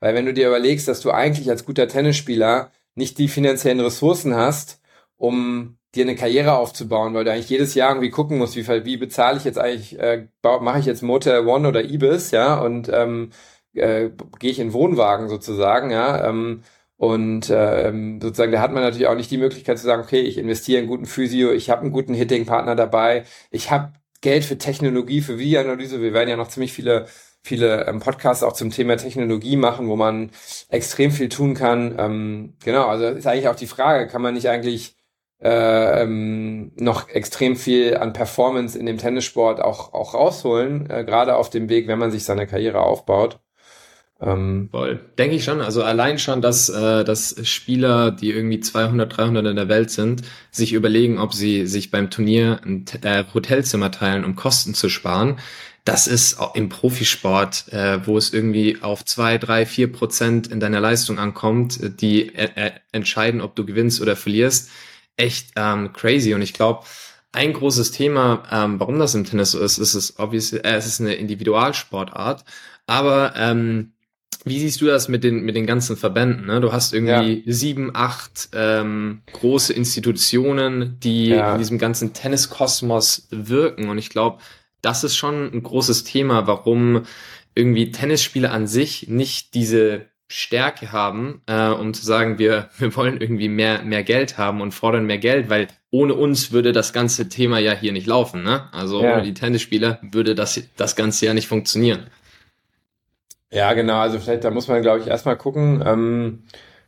Weil 0.00 0.14
wenn 0.14 0.26
du 0.26 0.34
dir 0.34 0.48
überlegst, 0.48 0.88
dass 0.88 1.00
du 1.00 1.10
eigentlich 1.10 1.50
als 1.50 1.64
guter 1.64 1.88
Tennisspieler 1.88 2.70
nicht 2.94 3.18
die 3.18 3.28
finanziellen 3.28 3.80
Ressourcen 3.80 4.34
hast, 4.34 4.80
um 5.16 5.78
dir 5.94 6.04
eine 6.04 6.16
Karriere 6.16 6.54
aufzubauen, 6.54 7.14
weil 7.14 7.24
du 7.24 7.32
eigentlich 7.32 7.50
jedes 7.50 7.74
Jahr 7.74 7.90
irgendwie 7.90 8.10
gucken 8.10 8.38
musst, 8.38 8.56
wie, 8.56 8.66
wie 8.84 8.96
bezahle 8.96 9.38
ich 9.38 9.44
jetzt 9.44 9.58
eigentlich, 9.58 9.98
äh, 9.98 10.28
mache 10.42 10.78
ich 10.78 10.86
jetzt 10.86 11.02
Motor 11.02 11.46
One 11.46 11.68
oder 11.68 11.84
Ibis, 11.84 12.30
ja, 12.30 12.60
und 12.60 12.88
ähm, 12.92 13.30
äh, 13.74 14.10
gehe 14.38 14.50
ich 14.50 14.58
in 14.58 14.72
Wohnwagen 14.72 15.28
sozusagen, 15.28 15.90
ja, 15.90 16.28
ähm, 16.28 16.62
und 16.96 17.50
ähm, 17.50 18.20
sozusagen, 18.20 18.52
da 18.52 18.60
hat 18.60 18.72
man 18.72 18.82
natürlich 18.82 19.06
auch 19.06 19.14
nicht 19.14 19.30
die 19.30 19.38
Möglichkeit 19.38 19.78
zu 19.78 19.86
sagen, 19.86 20.02
okay, 20.02 20.20
ich 20.20 20.36
investiere 20.36 20.82
in 20.82 20.86
guten 20.86 21.06
Physio, 21.06 21.50
ich 21.52 21.70
habe 21.70 21.82
einen 21.82 21.92
guten 21.92 22.12
Hitting-Partner 22.14 22.76
dabei, 22.76 23.24
ich 23.50 23.70
habe 23.70 23.94
Geld 24.20 24.44
für 24.44 24.58
Technologie, 24.58 25.22
für 25.22 25.38
Videoanalyse, 25.38 26.02
wir 26.02 26.12
werden 26.12 26.28
ja 26.28 26.36
noch 26.36 26.48
ziemlich 26.48 26.72
viele 26.74 27.06
viele 27.42 27.86
ähm, 27.86 28.00
Podcasts 28.00 28.42
auch 28.42 28.52
zum 28.52 28.70
Thema 28.70 28.96
Technologie 28.96 29.56
machen, 29.56 29.88
wo 29.88 29.96
man 29.96 30.30
extrem 30.68 31.10
viel 31.10 31.28
tun 31.28 31.54
kann. 31.54 31.96
Ähm, 31.98 32.56
genau, 32.64 32.86
also 32.86 33.06
ist 33.06 33.26
eigentlich 33.26 33.48
auch 33.48 33.56
die 33.56 33.66
Frage, 33.66 34.06
kann 34.08 34.22
man 34.22 34.34
nicht 34.34 34.48
eigentlich 34.48 34.96
äh, 35.40 36.02
ähm, 36.02 36.72
noch 36.76 37.08
extrem 37.08 37.56
viel 37.56 37.96
an 37.96 38.12
Performance 38.12 38.78
in 38.78 38.86
dem 38.86 38.98
Tennissport 38.98 39.60
auch, 39.60 39.94
auch 39.94 40.14
rausholen, 40.14 40.88
äh, 40.90 41.04
gerade 41.04 41.36
auf 41.36 41.50
dem 41.50 41.68
Weg, 41.68 41.88
wenn 41.88 41.98
man 41.98 42.10
sich 42.10 42.24
seine 42.24 42.46
Karriere 42.46 42.80
aufbaut. 42.82 43.40
Ähm. 44.20 44.68
Denke 45.18 45.36
ich 45.36 45.44
schon. 45.44 45.60
Also 45.60 45.82
allein 45.82 46.18
schon, 46.18 46.42
dass, 46.42 46.68
äh, 46.68 47.04
dass 47.04 47.36
Spieler, 47.48 48.10
die 48.10 48.30
irgendwie 48.30 48.60
200, 48.60 49.16
300 49.16 49.46
in 49.46 49.56
der 49.56 49.68
Welt 49.68 49.90
sind, 49.90 50.22
sich 50.50 50.72
überlegen, 50.72 51.18
ob 51.18 51.32
sie 51.32 51.66
sich 51.66 51.90
beim 51.90 52.10
Turnier 52.10 52.60
ein 52.64 52.84
äh, 53.02 53.24
Hotelzimmer 53.32 53.90
teilen, 53.90 54.24
um 54.24 54.36
Kosten 54.36 54.74
zu 54.74 54.88
sparen 54.88 55.38
das 55.84 56.06
ist 56.06 56.38
im 56.54 56.68
Profisport, 56.68 57.72
äh, 57.72 58.06
wo 58.06 58.18
es 58.18 58.32
irgendwie 58.32 58.82
auf 58.82 59.04
zwei, 59.04 59.38
drei, 59.38 59.64
vier 59.64 59.90
Prozent 59.90 60.46
in 60.46 60.60
deiner 60.60 60.80
Leistung 60.80 61.18
ankommt, 61.18 62.00
die 62.00 62.34
äh, 62.34 62.72
entscheiden, 62.92 63.40
ob 63.40 63.56
du 63.56 63.64
gewinnst 63.64 64.00
oder 64.00 64.16
verlierst, 64.16 64.70
echt 65.16 65.52
ähm, 65.56 65.92
crazy. 65.92 66.34
Und 66.34 66.42
ich 66.42 66.52
glaube, 66.52 66.84
ein 67.32 67.52
großes 67.52 67.92
Thema, 67.92 68.42
ähm, 68.50 68.78
warum 68.78 68.98
das 68.98 69.14
im 69.14 69.24
Tennis 69.24 69.52
so 69.52 69.60
ist, 69.60 69.78
ist 69.78 69.94
es 69.94 70.18
obviously, 70.18 70.58
äh, 70.58 70.74
es 70.74 70.86
ist 70.86 71.00
eine 71.00 71.14
Individualsportart, 71.14 72.44
aber 72.86 73.34
ähm, 73.36 73.92
wie 74.44 74.58
siehst 74.58 74.80
du 74.80 74.86
das 74.86 75.08
mit 75.08 75.22
den, 75.22 75.42
mit 75.42 75.54
den 75.54 75.66
ganzen 75.66 75.96
Verbänden? 75.96 76.46
Ne? 76.46 76.60
Du 76.60 76.72
hast 76.72 76.94
irgendwie 76.94 77.42
ja. 77.44 77.52
sieben, 77.52 77.90
acht 77.94 78.48
ähm, 78.54 79.22
große 79.32 79.72
Institutionen, 79.72 80.98
die 81.00 81.28
ja. 81.28 81.52
in 81.52 81.58
diesem 81.58 81.78
ganzen 81.78 82.12
Tenniskosmos 82.12 83.28
wirken. 83.30 83.88
Und 83.90 83.98
ich 83.98 84.08
glaube, 84.08 84.38
das 84.82 85.04
ist 85.04 85.16
schon 85.16 85.52
ein 85.52 85.62
großes 85.62 86.04
Thema, 86.04 86.46
warum 86.46 87.02
irgendwie 87.54 87.90
Tennisspieler 87.90 88.52
an 88.52 88.66
sich 88.66 89.08
nicht 89.08 89.54
diese 89.54 90.06
Stärke 90.28 90.92
haben, 90.92 91.42
äh, 91.46 91.68
um 91.68 91.92
zu 91.92 92.06
sagen, 92.06 92.38
wir, 92.38 92.70
wir 92.78 92.94
wollen 92.96 93.20
irgendwie 93.20 93.48
mehr, 93.48 93.82
mehr 93.82 94.04
Geld 94.04 94.38
haben 94.38 94.62
und 94.62 94.72
fordern 94.72 95.04
mehr 95.04 95.18
Geld, 95.18 95.50
weil 95.50 95.68
ohne 95.90 96.14
uns 96.14 96.52
würde 96.52 96.72
das 96.72 96.92
ganze 96.92 97.28
Thema 97.28 97.58
ja 97.58 97.72
hier 97.72 97.92
nicht 97.92 98.06
laufen. 98.06 98.42
Ne? 98.42 98.68
Also 98.72 99.02
ja. 99.02 99.14
ohne 99.14 99.22
die 99.22 99.34
Tennisspieler 99.34 99.98
würde 100.02 100.34
das, 100.34 100.62
das 100.76 100.96
Ganze 100.96 101.26
ja 101.26 101.34
nicht 101.34 101.48
funktionieren. 101.48 102.06
Ja, 103.52 103.72
genau. 103.72 103.98
Also 103.98 104.18
vielleicht, 104.18 104.44
da 104.44 104.50
muss 104.50 104.68
man, 104.68 104.82
glaube 104.82 105.00
ich, 105.00 105.06
erstmal 105.08 105.36
gucken. 105.36 105.82
Ähm, 105.84 106.44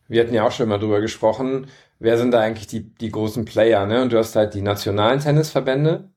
wir 0.09 0.23
hatten 0.23 0.35
ja 0.35 0.47
auch 0.47 0.53
schon 0.53 0.69
mal 0.69 0.79
drüber 0.79 1.01
gesprochen, 1.01 1.67
wer 1.99 2.19
sind 2.19 2.33
da 2.33 2.41
eigentlich 2.41 2.67
die, 2.69 2.95
die 2.95 3.11
großen 3.11 3.45
Player, 3.45 3.87
ne? 3.87 4.03
Und 4.03 4.13
du 4.13 4.19
hast 4.19 4.37
halt 4.37 4.55
die 4.55 4.63
nationalen 4.63 5.21
Tennisverbände. 5.21 6.11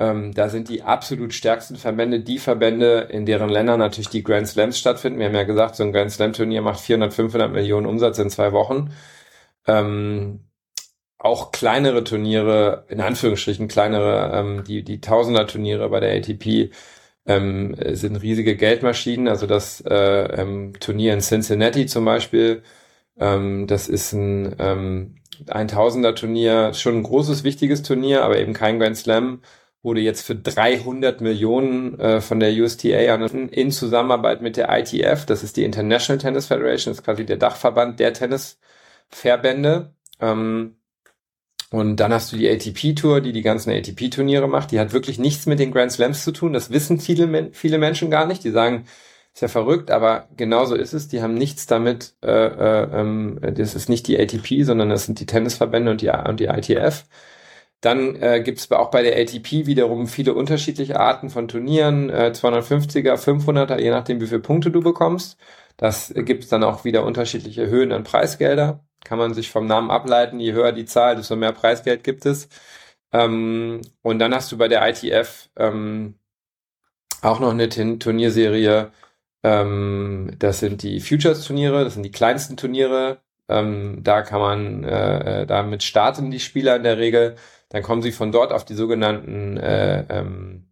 Ähm, 0.00 0.34
da 0.34 0.48
sind 0.50 0.68
die 0.70 0.82
absolut 0.82 1.34
stärksten 1.34 1.76
Verbände 1.76 2.20
die 2.20 2.38
Verbände, 2.38 3.08
in 3.10 3.26
deren 3.26 3.50
Ländern 3.50 3.80
natürlich 3.80 4.10
die 4.10 4.24
Grand 4.24 4.48
Slams 4.48 4.78
stattfinden. 4.78 5.18
Wir 5.20 5.26
haben 5.28 5.34
ja 5.36 5.44
gesagt, 5.44 5.76
so 5.76 5.84
ein 5.84 5.92
Grand 5.92 6.12
Slam 6.12 6.32
Turnier 6.34 6.62
macht 6.62 6.80
400, 6.80 7.14
500 7.14 7.52
Millionen 7.52 7.86
Umsatz 7.86 8.18
in 8.18 8.30
zwei 8.30 8.52
Wochen. 8.52 8.92
Ähm, 9.66 10.44
auch 11.18 11.52
kleinere 11.52 12.04
Turniere, 12.04 12.84
in 12.88 13.00
Anführungsstrichen 13.00 13.68
kleinere, 13.68 14.32
ähm, 14.34 14.64
die, 14.64 14.84
die 14.84 15.00
Tausender-Turniere 15.00 15.88
bei 15.90 16.00
der 16.00 16.14
ATP 16.16 16.70
ähm, 17.26 17.76
sind 17.92 18.16
riesige 18.16 18.56
Geldmaschinen. 18.56 19.28
Also 19.28 19.46
das 19.46 19.80
äh, 19.82 19.94
ähm, 19.94 20.72
Turnier 20.80 21.14
in 21.14 21.20
Cincinnati 21.20 21.86
zum 21.86 22.04
Beispiel, 22.04 22.62
ähm, 23.18 23.66
das 23.66 23.88
ist 23.88 24.12
ein 24.12 24.56
ähm, 24.58 25.16
1000er 25.46 26.14
Turnier, 26.14 26.72
schon 26.74 26.98
ein 26.98 27.02
großes, 27.02 27.44
wichtiges 27.44 27.82
Turnier, 27.82 28.24
aber 28.24 28.38
eben 28.38 28.52
kein 28.52 28.78
Grand 28.78 28.96
Slam 28.96 29.42
wurde 29.82 30.00
jetzt 30.00 30.22
für 30.22 30.34
300 30.34 31.20
Millionen 31.20 31.98
äh, 32.00 32.20
von 32.20 32.40
der 32.40 32.52
USTA 32.52 33.14
in 33.50 33.70
Zusammenarbeit 33.70 34.42
mit 34.42 34.56
der 34.56 34.68
ITF, 34.76 35.26
das 35.26 35.44
ist 35.44 35.56
die 35.56 35.64
International 35.64 36.18
Tennis 36.18 36.46
Federation, 36.46 36.92
ist 36.92 37.04
quasi 37.04 37.24
der 37.24 37.36
Dachverband 37.36 38.00
der 38.00 38.12
Tennisverbände. 38.12 39.94
Ähm, 40.20 40.76
und 41.70 41.96
dann 41.96 42.12
hast 42.12 42.32
du 42.32 42.36
die 42.36 42.48
ATP-Tour, 42.48 43.20
die 43.20 43.32
die 43.32 43.42
ganzen 43.42 43.70
ATP-Turniere 43.70 44.48
macht. 44.48 44.70
Die 44.70 44.78
hat 44.78 44.92
wirklich 44.92 45.18
nichts 45.18 45.46
mit 45.46 45.58
den 45.58 45.72
Grand 45.72 45.90
Slams 45.92 46.22
zu 46.24 46.32
tun. 46.32 46.52
Das 46.52 46.70
wissen 46.70 47.00
viele, 47.00 47.50
viele 47.52 47.78
Menschen 47.78 48.10
gar 48.10 48.26
nicht. 48.26 48.44
Die 48.44 48.50
sagen, 48.50 48.86
ist 49.34 49.42
ja 49.42 49.48
verrückt, 49.48 49.90
aber 49.90 50.28
genauso 50.36 50.76
ist 50.76 50.94
es. 50.94 51.08
Die 51.08 51.22
haben 51.22 51.34
nichts 51.34 51.66
damit, 51.66 52.14
äh, 52.22 52.28
äh, 52.30 53.00
ähm, 53.00 53.38
das 53.42 53.74
ist 53.74 53.88
nicht 53.88 54.06
die 54.06 54.18
ATP, 54.18 54.62
sondern 54.64 54.90
das 54.90 55.06
sind 55.06 55.20
die 55.20 55.26
Tennisverbände 55.26 55.90
und 55.90 56.00
die, 56.02 56.08
und 56.08 56.40
die 56.40 56.46
ITF. 56.46 57.04
Dann 57.80 58.16
äh, 58.22 58.42
gibt 58.42 58.58
es 58.58 58.70
auch 58.72 58.90
bei 58.90 59.02
der 59.02 59.18
ATP 59.20 59.66
wiederum 59.66 60.06
viele 60.06 60.34
unterschiedliche 60.34 60.98
Arten 60.98 61.30
von 61.30 61.48
Turnieren, 61.48 62.10
äh, 62.10 62.32
250er, 62.34 63.16
500er, 63.16 63.78
je 63.78 63.90
nachdem, 63.90 64.20
wie 64.20 64.26
viele 64.26 64.40
Punkte 64.40 64.70
du 64.70 64.80
bekommst. 64.80 65.38
Das 65.76 66.10
äh, 66.10 66.22
gibt 66.22 66.44
es 66.44 66.50
dann 66.50 66.64
auch 66.64 66.84
wieder 66.84 67.04
unterschiedliche 67.04 67.66
Höhen 67.68 67.92
an 67.92 68.04
Preisgelder. 68.04 68.85
Kann 69.06 69.18
man 69.18 69.34
sich 69.34 69.50
vom 69.52 69.66
Namen 69.66 69.90
ableiten, 69.92 70.40
je 70.40 70.52
höher 70.52 70.72
die 70.72 70.84
Zahl, 70.84 71.14
desto 71.16 71.36
mehr 71.36 71.52
Preisgeld 71.52 72.02
gibt 72.02 72.26
es. 72.26 72.48
Ähm, 73.12 73.82
und 74.02 74.18
dann 74.18 74.34
hast 74.34 74.50
du 74.50 74.58
bei 74.58 74.66
der 74.68 74.86
ITF 74.88 75.48
ähm, 75.56 76.16
auch 77.22 77.38
noch 77.40 77.52
eine 77.52 77.68
Turnierserie, 77.68 78.90
ähm, 79.44 80.32
das 80.40 80.58
sind 80.60 80.82
die 80.82 81.00
Futures-Turniere, 81.00 81.84
das 81.84 81.94
sind 81.94 82.02
die 82.02 82.10
kleinsten 82.10 82.56
Turniere. 82.56 83.18
Ähm, 83.48 84.00
da 84.02 84.22
kann 84.22 84.40
man, 84.40 84.84
äh, 84.84 85.42
äh, 85.42 85.46
damit 85.46 85.84
starten 85.84 86.32
die 86.32 86.40
Spieler 86.40 86.76
in 86.76 86.82
der 86.82 86.98
Regel. 86.98 87.36
Dann 87.68 87.82
kommen 87.84 88.02
sie 88.02 88.12
von 88.12 88.32
dort 88.32 88.52
auf 88.52 88.64
die 88.64 88.74
sogenannten 88.74 89.56
äh, 89.56 90.04
ähm, 90.08 90.66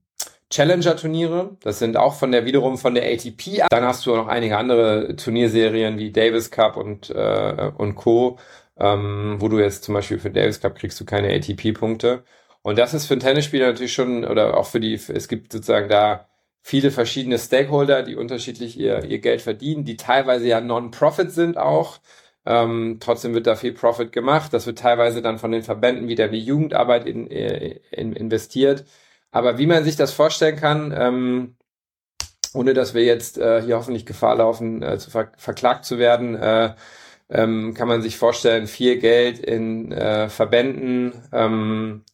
Challenger-Turniere. 0.54 1.56
Das 1.62 1.80
sind 1.80 1.96
auch 1.96 2.14
von 2.14 2.30
der 2.30 2.44
wiederum 2.44 2.78
von 2.78 2.94
der 2.94 3.04
ATP. 3.04 3.64
Dann 3.70 3.84
hast 3.84 4.06
du 4.06 4.14
noch 4.14 4.28
einige 4.28 4.56
andere 4.56 5.16
Turnierserien 5.16 5.99
wie 5.99 6.12
Davis 6.12 6.52
Cup 6.52 6.76
und, 6.76 7.11
äh, 7.11 7.73
und 7.76 7.96
Co., 7.96 8.38
ähm, 8.78 9.37
wo 9.40 9.49
du 9.49 9.58
jetzt 9.58 9.82
zum 9.84 9.94
Beispiel 9.94 10.18
für 10.20 10.30
Davis 10.30 10.61
Cup 10.61 10.76
kriegst 10.76 11.00
du 11.00 11.04
keine 11.04 11.34
ATP-Punkte. 11.34 12.23
Und 12.62 12.78
das 12.78 12.94
ist 12.94 13.06
für 13.06 13.14
einen 13.14 13.20
Tennisspieler 13.20 13.66
natürlich 13.66 13.92
schon, 13.92 14.25
oder 14.25 14.56
auch 14.56 14.66
für 14.66 14.80
die, 14.80 14.94
es 14.94 15.28
gibt 15.28 15.52
sozusagen 15.52 15.88
da 15.88 16.28
viele 16.62 16.90
verschiedene 16.92 17.38
Stakeholder, 17.38 18.04
die 18.04 18.16
unterschiedlich 18.16 18.78
ihr, 18.78 19.04
ihr 19.04 19.18
Geld 19.18 19.42
verdienen, 19.42 19.84
die 19.84 19.96
teilweise 19.96 20.46
ja 20.46 20.61
Non-Profit 20.61 21.32
sind 21.32 21.58
auch. 21.58 21.99
Ähm, 22.46 22.99
trotzdem 23.00 23.34
wird 23.34 23.46
da 23.46 23.56
viel 23.56 23.73
Profit 23.73 24.12
gemacht. 24.12 24.52
Das 24.54 24.66
wird 24.66 24.78
teilweise 24.78 25.20
dann 25.20 25.38
von 25.38 25.50
den 25.50 25.62
Verbänden 25.62 26.08
wieder 26.08 26.26
in 26.26 26.32
die 26.32 26.40
Jugendarbeit 26.40 27.06
in, 27.06 27.28
äh, 27.30 27.80
in, 27.90 28.12
investiert. 28.12 28.84
Aber 29.34 29.58
wie 29.58 29.66
man 29.66 29.82
sich 29.82 29.96
das 29.96 30.12
vorstellen 30.12 30.54
kann, 30.54 30.94
ähm, 30.96 31.56
ohne 32.54 32.72
dass 32.72 32.94
wir 32.94 33.02
jetzt 33.02 33.36
äh, 33.36 33.62
hier 33.62 33.76
hoffentlich 33.76 34.06
Gefahr 34.06 34.36
laufen, 34.36 34.80
äh, 34.80 34.96
zu 34.96 35.10
ver 35.10 35.32
verklagt 35.36 35.84
zu 35.84 35.98
werden, 35.98 36.36
äh, 36.36 36.74
ähm, 37.30 37.74
kann 37.74 37.88
man 37.88 38.00
sich 38.00 38.16
vorstellen, 38.16 38.68
viel 38.68 38.98
Geld 39.00 39.40
in 39.40 39.90
äh, 39.90 40.28
Verbänden 40.28 41.14
ähm, 41.32 42.04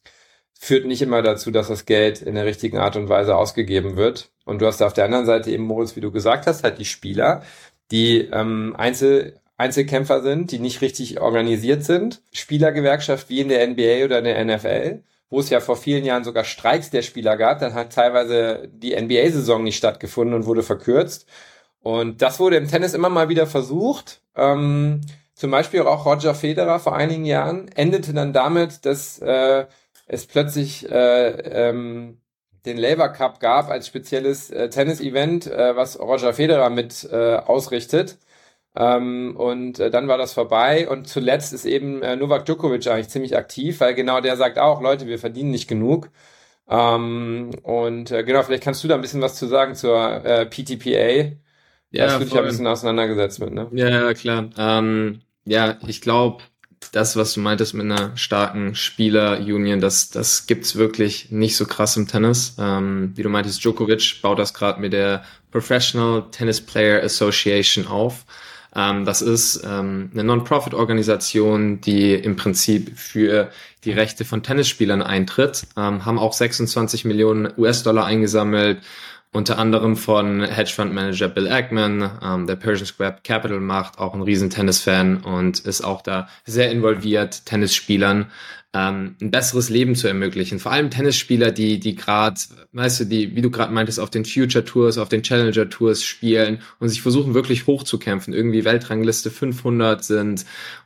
führt 0.59 0.87
nicht 0.87 1.03
immer 1.03 1.21
dazu, 1.21 1.51
dass 1.51 1.67
das 1.67 1.85
Geld 1.85 2.23
in 2.23 2.33
der 2.33 2.45
richtigen 2.45 2.79
Art 2.79 2.95
und 2.95 3.07
Weise 3.07 3.35
ausgegeben 3.35 3.97
wird. 3.97 4.31
Und 4.45 4.59
du 4.59 4.65
hast 4.65 4.81
auf 4.81 4.93
der 4.93 5.05
anderen 5.05 5.27
Seite 5.27 5.51
eben, 5.51 5.63
Moritz, 5.65 5.95
wie 5.95 6.01
du 6.01 6.11
gesagt 6.11 6.47
hast, 6.47 6.63
halt 6.63 6.79
die 6.79 6.85
Spieler, 6.85 7.43
die 7.91 8.21
ähm, 8.31 8.75
Einzel 8.77 9.39
Einzelkämpfer 9.57 10.23
sind, 10.23 10.51
die 10.51 10.57
nicht 10.57 10.81
richtig 10.81 11.21
organisiert 11.21 11.83
sind. 11.83 12.23
Spielergewerkschaft 12.33 13.29
wie 13.29 13.41
in 13.41 13.49
der 13.49 13.67
NBA 13.67 14.05
oder 14.05 14.17
in 14.17 14.23
der 14.23 14.43
NFL, 14.43 15.03
wo 15.31 15.39
es 15.39 15.49
ja 15.49 15.61
vor 15.61 15.77
vielen 15.77 16.03
Jahren 16.03 16.25
sogar 16.25 16.43
Streiks 16.43 16.91
der 16.91 17.01
Spieler 17.01 17.37
gab, 17.37 17.59
dann 17.59 17.73
hat 17.73 17.93
teilweise 17.93 18.69
die 18.71 18.95
NBA-Saison 18.95 19.63
nicht 19.63 19.77
stattgefunden 19.77 20.35
und 20.35 20.45
wurde 20.45 20.61
verkürzt. 20.61 21.25
Und 21.81 22.21
das 22.21 22.39
wurde 22.39 22.57
im 22.57 22.67
Tennis 22.67 22.93
immer 22.93 23.09
mal 23.09 23.29
wieder 23.29 23.47
versucht. 23.47 24.21
Ähm, 24.35 25.01
zum 25.33 25.49
Beispiel 25.49 25.81
auch 25.81 26.05
Roger 26.05 26.35
Federer 26.35 26.79
vor 26.79 26.95
einigen 26.95 27.25
Jahren 27.25 27.69
endete 27.69 28.13
dann 28.13 28.33
damit, 28.33 28.85
dass 28.85 29.19
äh, 29.19 29.65
es 30.05 30.27
plötzlich 30.27 30.91
äh, 30.91 31.29
ähm, 31.29 32.19
den 32.65 32.77
Labour 32.77 33.09
Cup 33.09 33.39
gab 33.39 33.69
als 33.69 33.87
spezielles 33.87 34.51
äh, 34.51 34.69
Tennis-Event, 34.69 35.47
äh, 35.47 35.75
was 35.75 35.97
Roger 35.97 36.33
Federer 36.33 36.69
mit 36.69 37.07
äh, 37.09 37.37
ausrichtet. 37.37 38.17
Ähm, 38.75 39.35
und 39.35 39.79
äh, 39.79 39.89
dann 39.89 40.07
war 40.07 40.17
das 40.17 40.33
vorbei. 40.33 40.87
Und 40.89 41.07
zuletzt 41.07 41.53
ist 41.53 41.65
eben 41.65 42.01
äh, 42.01 42.15
Novak 42.15 42.45
Djokovic 42.45 42.87
eigentlich 42.87 43.09
ziemlich 43.09 43.35
aktiv, 43.35 43.79
weil 43.79 43.93
genau 43.93 44.21
der 44.21 44.37
sagt 44.37 44.59
auch, 44.59 44.81
Leute, 44.81 45.07
wir 45.07 45.19
verdienen 45.19 45.51
nicht 45.51 45.67
genug. 45.67 46.09
Ähm, 46.69 47.51
und 47.63 48.11
äh, 48.11 48.23
genau, 48.23 48.43
vielleicht 48.43 48.63
kannst 48.63 48.83
du 48.83 48.87
da 48.87 48.95
ein 48.95 49.01
bisschen 49.01 49.21
was 49.21 49.35
zu 49.35 49.47
sagen 49.47 49.75
zur 49.75 50.23
äh, 50.23 50.45
PTPA. 50.45 51.35
Ja, 51.91 52.07
hast 52.07 52.21
du 52.21 52.25
dich 52.25 52.37
ein 52.37 52.45
bisschen 52.45 52.67
auseinandergesetzt 52.67 53.39
mit, 53.41 53.53
ne? 53.53 53.67
Ja, 53.73 54.13
klar. 54.13 54.49
Ähm, 54.57 55.21
ja, 55.43 55.77
ich 55.85 55.99
glaube, 55.99 56.43
das, 56.93 57.17
was 57.17 57.33
du 57.33 57.41
meintest 57.41 57.73
mit 57.73 57.83
einer 57.83 58.15
starken 58.15 58.75
Spieler-Union, 58.75 59.81
das, 59.81 60.09
das 60.09 60.47
gibt's 60.47 60.77
wirklich 60.77 61.31
nicht 61.31 61.57
so 61.57 61.65
krass 61.65 61.97
im 61.97 62.07
Tennis. 62.07 62.55
Ähm, 62.57 63.11
wie 63.15 63.23
du 63.23 63.29
meintest, 63.29 63.63
Djokovic 63.63 64.21
baut 64.21 64.39
das 64.39 64.53
gerade 64.53 64.79
mit 64.79 64.93
der 64.93 65.23
Professional 65.51 66.25
Tennis 66.31 66.61
Player 66.61 67.03
Association 67.03 67.87
auf. 67.87 68.25
Ähm, 68.75 69.05
das 69.05 69.21
ist 69.21 69.63
ähm, 69.65 70.09
eine 70.13 70.23
Non-Profit-Organisation, 70.23 71.81
die 71.81 72.13
im 72.13 72.35
Prinzip 72.35 72.97
für 72.97 73.51
die 73.83 73.91
Rechte 73.91 74.25
von 74.25 74.43
Tennisspielern 74.43 75.01
eintritt, 75.01 75.63
ähm, 75.77 76.05
haben 76.05 76.19
auch 76.19 76.33
26 76.33 77.05
Millionen 77.05 77.51
US-Dollar 77.57 78.05
eingesammelt 78.05 78.79
unter 79.33 79.57
anderem 79.57 79.95
von 79.95 80.43
Hedgefund-Manager 80.43 81.29
Bill 81.29 81.47
Ackman, 81.47 82.11
ähm, 82.21 82.47
der 82.47 82.57
Persian 82.57 82.85
Square 82.85 83.17
Capital 83.23 83.61
macht, 83.61 83.97
auch 83.97 84.13
ein 84.13 84.21
riesen 84.21 84.49
Tennis-Fan 84.49 85.23
und 85.23 85.59
ist 85.59 85.81
auch 85.81 86.01
da 86.01 86.27
sehr 86.45 86.69
involviert, 86.71 87.45
Tennisspielern 87.45 88.27
ähm, 88.73 89.15
ein 89.21 89.31
besseres 89.31 89.69
Leben 89.69 89.95
zu 89.95 90.07
ermöglichen. 90.07 90.59
Vor 90.59 90.71
allem 90.71 90.89
Tennisspieler, 90.89 91.51
die, 91.51 91.79
die 91.79 91.95
gerade, 91.95 92.39
weißt 92.73 93.01
du, 93.01 93.05
die, 93.05 93.35
wie 93.35 93.41
du 93.41 93.51
gerade 93.51 93.73
meintest, 93.73 93.99
auf 93.99 94.09
den 94.09 94.25
Future 94.25 94.65
Tours, 94.65 94.97
auf 94.97 95.09
den 95.09 95.23
Challenger 95.23 95.69
Tours 95.69 96.03
spielen 96.03 96.59
und 96.79 96.89
sich 96.89 97.01
versuchen 97.01 97.33
wirklich 97.33 97.67
hochzukämpfen, 97.67 98.33
irgendwie 98.33 98.65
Weltrangliste 98.65 99.29
500 99.29 100.03
sind 100.03 100.45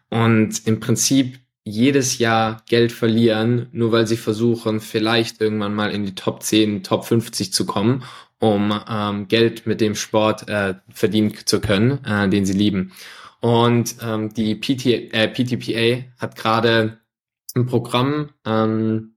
und 0.09 0.65
im 0.67 0.79
Prinzip 0.79 1.39
jedes 1.67 2.19
Jahr 2.19 2.61
Geld 2.69 2.91
verlieren, 2.91 3.67
nur 3.71 3.91
weil 3.91 4.05
sie 4.05 4.17
versuchen, 4.17 4.81
vielleicht 4.81 5.41
irgendwann 5.41 5.73
mal 5.73 5.89
in 5.89 6.05
die 6.05 6.13
Top 6.13 6.43
10, 6.43 6.83
Top 6.83 7.05
50 7.05 7.53
zu 7.53 7.65
kommen 7.65 8.03
um 8.45 8.79
ähm, 8.87 9.27
Geld 9.27 9.65
mit 9.65 9.81
dem 9.81 9.95
Sport 9.95 10.47
äh, 10.47 10.75
verdienen 10.89 11.33
zu 11.45 11.59
können, 11.59 12.03
äh, 12.05 12.29
den 12.29 12.45
sie 12.45 12.53
lieben. 12.53 12.93
Und 13.39 13.95
ähm, 14.03 14.33
die 14.33 14.53
PT, 14.53 15.13
äh, 15.13 15.27
PTPA 15.27 16.05
hat 16.19 16.35
gerade 16.35 16.99
ein 17.55 17.65
Programm 17.65 18.29
ähm, 18.45 19.15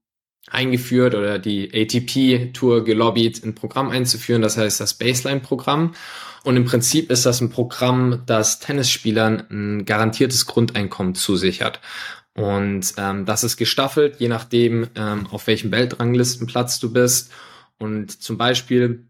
eingeführt 0.51 1.15
oder 1.15 1.39
die 1.39 1.71
ATP-Tour 1.75 2.85
gelobbyt, 2.85 3.45
ein 3.45 3.55
Programm 3.55 3.91
einzuführen, 3.91 4.41
das 4.41 4.57
heißt 4.57 4.81
das 4.81 4.95
Baseline-Programm. 4.95 5.95
Und 6.45 6.57
im 6.57 6.65
Prinzip 6.65 7.11
ist 7.11 7.27
das 7.27 7.43
ein 7.43 7.51
Programm, 7.51 8.23
das 8.25 8.61
Tennisspielern 8.61 9.45
ein 9.51 9.85
garantiertes 9.85 10.47
Grundeinkommen 10.47 11.15
zusichert. 11.15 11.81
Und 12.35 12.95
ähm, 12.97 13.27
das 13.27 13.45
ist 13.45 13.59
gestaffelt, 13.59 14.21
je 14.21 14.29
nachdem, 14.29 14.87
ähm, 14.95 15.27
auf 15.27 15.47
welchem 15.49 15.71
Weltranglistenplatz 15.71 16.79
du 16.81 16.93
bist. 16.93 17.31
Und 17.79 18.23
zum 18.23 18.39
Beispiel 18.39 19.08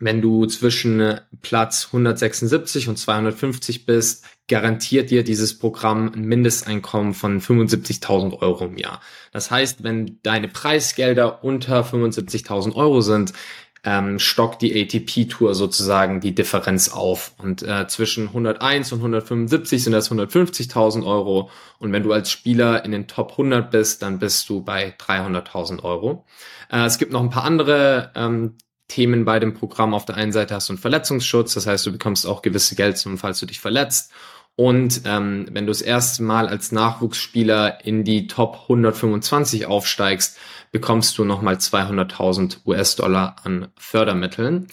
wenn 0.00 0.22
du 0.22 0.46
zwischen 0.46 1.20
Platz 1.42 1.86
176 1.86 2.88
und 2.88 2.98
250 2.98 3.86
bist, 3.86 4.24
garantiert 4.48 5.10
dir 5.10 5.22
dieses 5.22 5.58
Programm 5.58 6.10
ein 6.12 6.24
Mindesteinkommen 6.24 7.14
von 7.14 7.40
75.000 7.40 8.40
Euro 8.40 8.64
im 8.64 8.78
Jahr. 8.78 9.00
Das 9.30 9.50
heißt, 9.50 9.84
wenn 9.84 10.18
deine 10.22 10.48
Preisgelder 10.48 11.44
unter 11.44 11.82
75.000 11.82 12.74
Euro 12.74 13.02
sind, 13.02 13.34
ähm, 13.84 14.18
stockt 14.18 14.60
die 14.62 14.78
ATP-Tour 14.82 15.54
sozusagen 15.54 16.20
die 16.20 16.34
Differenz 16.34 16.90
auf. 16.90 17.32
Und 17.38 17.62
äh, 17.62 17.86
zwischen 17.86 18.28
101 18.28 18.92
und 18.92 18.98
175 18.98 19.84
sind 19.84 19.92
das 19.92 20.10
150.000 20.10 21.06
Euro. 21.06 21.50
Und 21.78 21.92
wenn 21.92 22.02
du 22.02 22.12
als 22.12 22.30
Spieler 22.30 22.84
in 22.84 22.92
den 22.92 23.06
Top 23.06 23.32
100 23.32 23.70
bist, 23.70 24.02
dann 24.02 24.18
bist 24.18 24.48
du 24.48 24.62
bei 24.62 24.94
300.000 24.98 25.82
Euro. 25.82 26.26
Äh, 26.70 26.84
es 26.84 26.98
gibt 26.98 27.12
noch 27.12 27.22
ein 27.22 27.30
paar 27.30 27.44
andere 27.44 28.12
ähm, 28.14 28.56
Themen 28.90 29.24
bei 29.24 29.38
dem 29.38 29.54
Programm. 29.54 29.94
Auf 29.94 30.04
der 30.04 30.16
einen 30.16 30.32
Seite 30.32 30.54
hast 30.54 30.68
du 30.68 30.74
einen 30.74 30.78
Verletzungsschutz, 30.78 31.54
das 31.54 31.66
heißt, 31.66 31.86
du 31.86 31.92
bekommst 31.92 32.26
auch 32.26 32.42
gewisse 32.42 32.74
Geldsummen, 32.74 33.16
falls 33.16 33.40
du 33.40 33.46
dich 33.46 33.60
verletzt. 33.60 34.12
Und 34.56 35.02
ähm, 35.06 35.46
wenn 35.52 35.64
du 35.64 35.70
das 35.70 35.80
erste 35.80 36.22
Mal 36.22 36.46
als 36.48 36.72
Nachwuchsspieler 36.72 37.84
in 37.84 38.04
die 38.04 38.26
Top 38.26 38.64
125 38.64 39.64
aufsteigst, 39.64 40.36
bekommst 40.72 41.16
du 41.16 41.24
nochmal 41.24 41.54
200.000 41.54 42.58
US-Dollar 42.66 43.36
an 43.44 43.68
Fördermitteln. 43.78 44.66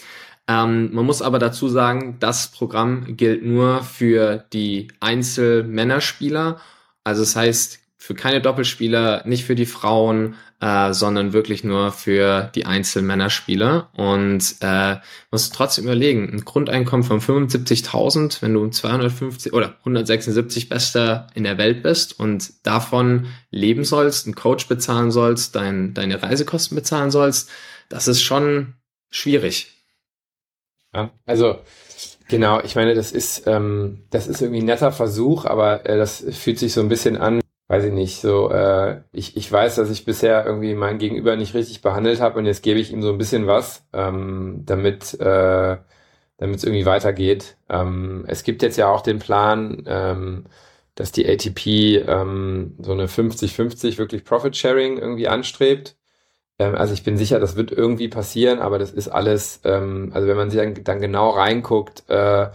Ähm, 0.48 0.94
man 0.94 1.06
muss 1.06 1.22
aber 1.22 1.40
dazu 1.40 1.70
sagen, 1.70 2.18
das 2.20 2.52
Programm 2.52 3.16
gilt 3.16 3.46
nur 3.46 3.84
für 3.84 4.46
die 4.52 4.90
Einzelmännerspieler. 5.00 6.60
Also 7.04 7.22
das 7.22 7.36
heißt, 7.36 7.80
für 8.08 8.16
keine 8.16 8.40
Doppelspieler, 8.40 9.24
nicht 9.26 9.44
für 9.44 9.56
die 9.56 9.66
Frauen, 9.66 10.36
äh, 10.62 10.94
sondern 10.94 11.34
wirklich 11.34 11.66
nur 11.66 11.92
für 11.92 12.50
die 12.56 12.66
Einzelmännerspieler. 12.66 13.90
Und 13.98 14.56
äh, 14.62 14.96
musst 15.30 15.54
trotzdem 15.54 15.84
überlegen, 15.84 16.30
ein 16.32 16.46
Grundeinkommen 16.46 17.04
von 17.04 17.20
75.000, 17.20 18.42
wenn 18.42 18.54
du 18.54 18.66
250 18.70 19.52
oder 19.52 19.76
176 19.80 20.70
Bester 20.70 21.28
in 21.36 21.44
der 21.44 21.58
Welt 21.58 21.84
bist 21.84 22.18
und 22.18 22.66
davon 22.66 23.28
leben 23.52 23.84
sollst, 23.84 24.26
einen 24.26 24.36
Coach 24.36 24.70
bezahlen 24.70 25.12
sollst, 25.12 25.58
dein, 25.58 25.94
deine 25.94 26.24
Reisekosten 26.24 26.76
bezahlen 26.76 27.12
sollst, 27.12 27.50
das 27.90 28.08
ist 28.08 28.22
schon 28.22 28.76
schwierig. 29.10 29.84
Ja, 30.94 31.12
also 31.26 31.60
Genau, 32.30 32.60
ich 32.60 32.76
meine, 32.76 32.94
das 32.94 33.14
ist, 33.14 33.48
ähm, 33.48 34.04
das 34.10 34.28
ist 34.28 34.42
irgendwie 34.42 34.60
ein 34.60 34.66
netter 34.66 34.92
Versuch, 34.92 35.46
aber 35.46 35.86
äh, 35.86 35.98
das 35.98 36.26
fühlt 36.32 36.60
sich 36.60 36.74
so 36.74 36.82
ein 36.82 36.90
bisschen 36.90 37.16
an 37.16 37.40
weiß 37.68 37.84
ich 37.86 37.94
nicht, 37.94 38.22
so, 38.22 38.50
äh, 38.52 39.02
ich, 39.12 39.38
ich 39.38 39.52
weiß, 39.52 39.76
dass 39.76 39.90
ich 39.90 40.06
bisher 40.06 40.46
irgendwie 40.46 40.74
mein 40.76 40.98
Gegenüber 41.00 41.36
nicht 41.36 41.54
richtig 41.54 41.82
behandelt 41.82 42.22
habe 42.22 42.40
und 42.40 42.46
jetzt 42.46 42.64
gebe 42.64 42.80
ich 42.80 42.92
ihm 42.92 43.02
so 43.02 43.10
ein 43.12 43.18
bisschen 43.18 43.48
was, 43.48 43.86
ähm, 43.94 44.64
damit 44.66 45.20
äh, 45.20 45.78
damit 46.38 46.58
es 46.58 46.64
irgendwie 46.64 46.86
weitergeht. 46.86 47.58
Ähm, 47.70 48.24
es 48.28 48.44
gibt 48.44 48.62
jetzt 48.62 48.78
ja 48.78 48.88
auch 48.88 49.02
den 49.02 49.20
Plan, 49.20 49.84
ähm, 49.88 50.46
dass 50.96 51.12
die 51.12 51.28
ATP 51.28 51.98
ähm, 52.08 52.76
so 52.80 52.94
eine 52.94 53.08
50-50 53.08 53.98
wirklich 53.98 54.24
Profit-Sharing 54.24 54.98
irgendwie 54.98 55.28
anstrebt. 55.28 55.96
Ähm, 56.60 56.76
also 56.76 56.94
ich 56.94 57.04
bin 57.04 57.18
sicher, 57.18 57.40
das 57.40 57.56
wird 57.56 57.72
irgendwie 57.72 58.08
passieren, 58.10 58.60
aber 58.60 58.80
das 58.80 58.92
ist 58.92 59.10
alles, 59.10 59.62
ähm, 59.66 60.12
also 60.14 60.28
wenn 60.28 60.38
man 60.38 60.50
sich 60.52 60.60
dann, 60.60 60.84
dann 60.84 61.02
genau 61.02 61.32
reinguckt, 61.32 62.10
äh, 62.10 62.50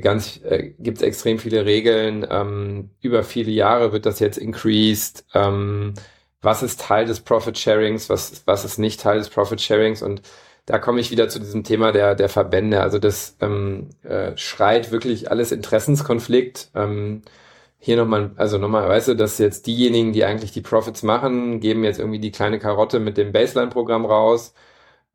ganz 0.00 0.40
äh, 0.44 0.72
gibt 0.78 0.98
es 0.98 1.02
extrem 1.02 1.38
viele 1.38 1.64
Regeln. 1.64 2.26
Ähm, 2.30 2.90
über 3.00 3.22
viele 3.22 3.50
Jahre 3.50 3.92
wird 3.92 4.06
das 4.06 4.20
jetzt 4.20 4.38
increased. 4.38 5.24
Ähm, 5.34 5.94
was 6.42 6.62
ist 6.62 6.80
Teil 6.80 7.06
des 7.06 7.20
Profit 7.20 7.58
Sharings? 7.58 8.08
Was, 8.10 8.42
was 8.46 8.64
ist 8.64 8.78
nicht 8.78 9.00
Teil 9.00 9.18
des 9.18 9.30
Profit 9.30 9.60
Sharings? 9.60 10.02
Und 10.02 10.22
da 10.66 10.78
komme 10.78 11.00
ich 11.00 11.10
wieder 11.10 11.28
zu 11.28 11.38
diesem 11.38 11.64
Thema 11.64 11.92
der, 11.92 12.14
der 12.14 12.28
Verbände. 12.28 12.80
Also 12.80 12.98
das 12.98 13.36
ähm, 13.40 13.90
äh, 14.02 14.36
schreit 14.36 14.90
wirklich 14.90 15.30
alles 15.30 15.52
Interessenskonflikt. 15.52 16.70
Ähm, 16.74 17.22
hier 17.78 17.96
nochmal, 17.96 18.32
also 18.36 18.58
nochmal, 18.58 18.88
weißt 18.88 19.08
du, 19.08 19.14
dass 19.14 19.38
jetzt 19.38 19.66
diejenigen, 19.66 20.12
die 20.12 20.24
eigentlich 20.24 20.52
die 20.52 20.62
Profits 20.62 21.02
machen, 21.02 21.60
geben 21.60 21.84
jetzt 21.84 21.98
irgendwie 21.98 22.18
die 22.18 22.32
kleine 22.32 22.58
Karotte 22.58 22.98
mit 22.98 23.18
dem 23.18 23.32
Baseline-Programm 23.32 24.06
raus 24.06 24.54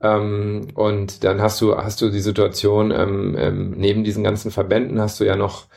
ähm, 0.01 0.67
und 0.75 1.23
dann 1.23 1.41
hast 1.41 1.59
du, 1.61 1.75
hast 1.75 2.01
du 2.01 2.09
die 2.09 2.21
Situation, 2.21 2.91
ähm, 2.91 3.35
ähm, 3.37 3.71
neben 3.71 4.03
diesen 4.03 4.23
ganzen 4.23 4.51
Verbänden 4.51 5.01
hast 5.01 5.19
du 5.19 5.25
ja 5.25 5.35
noch 5.35 5.67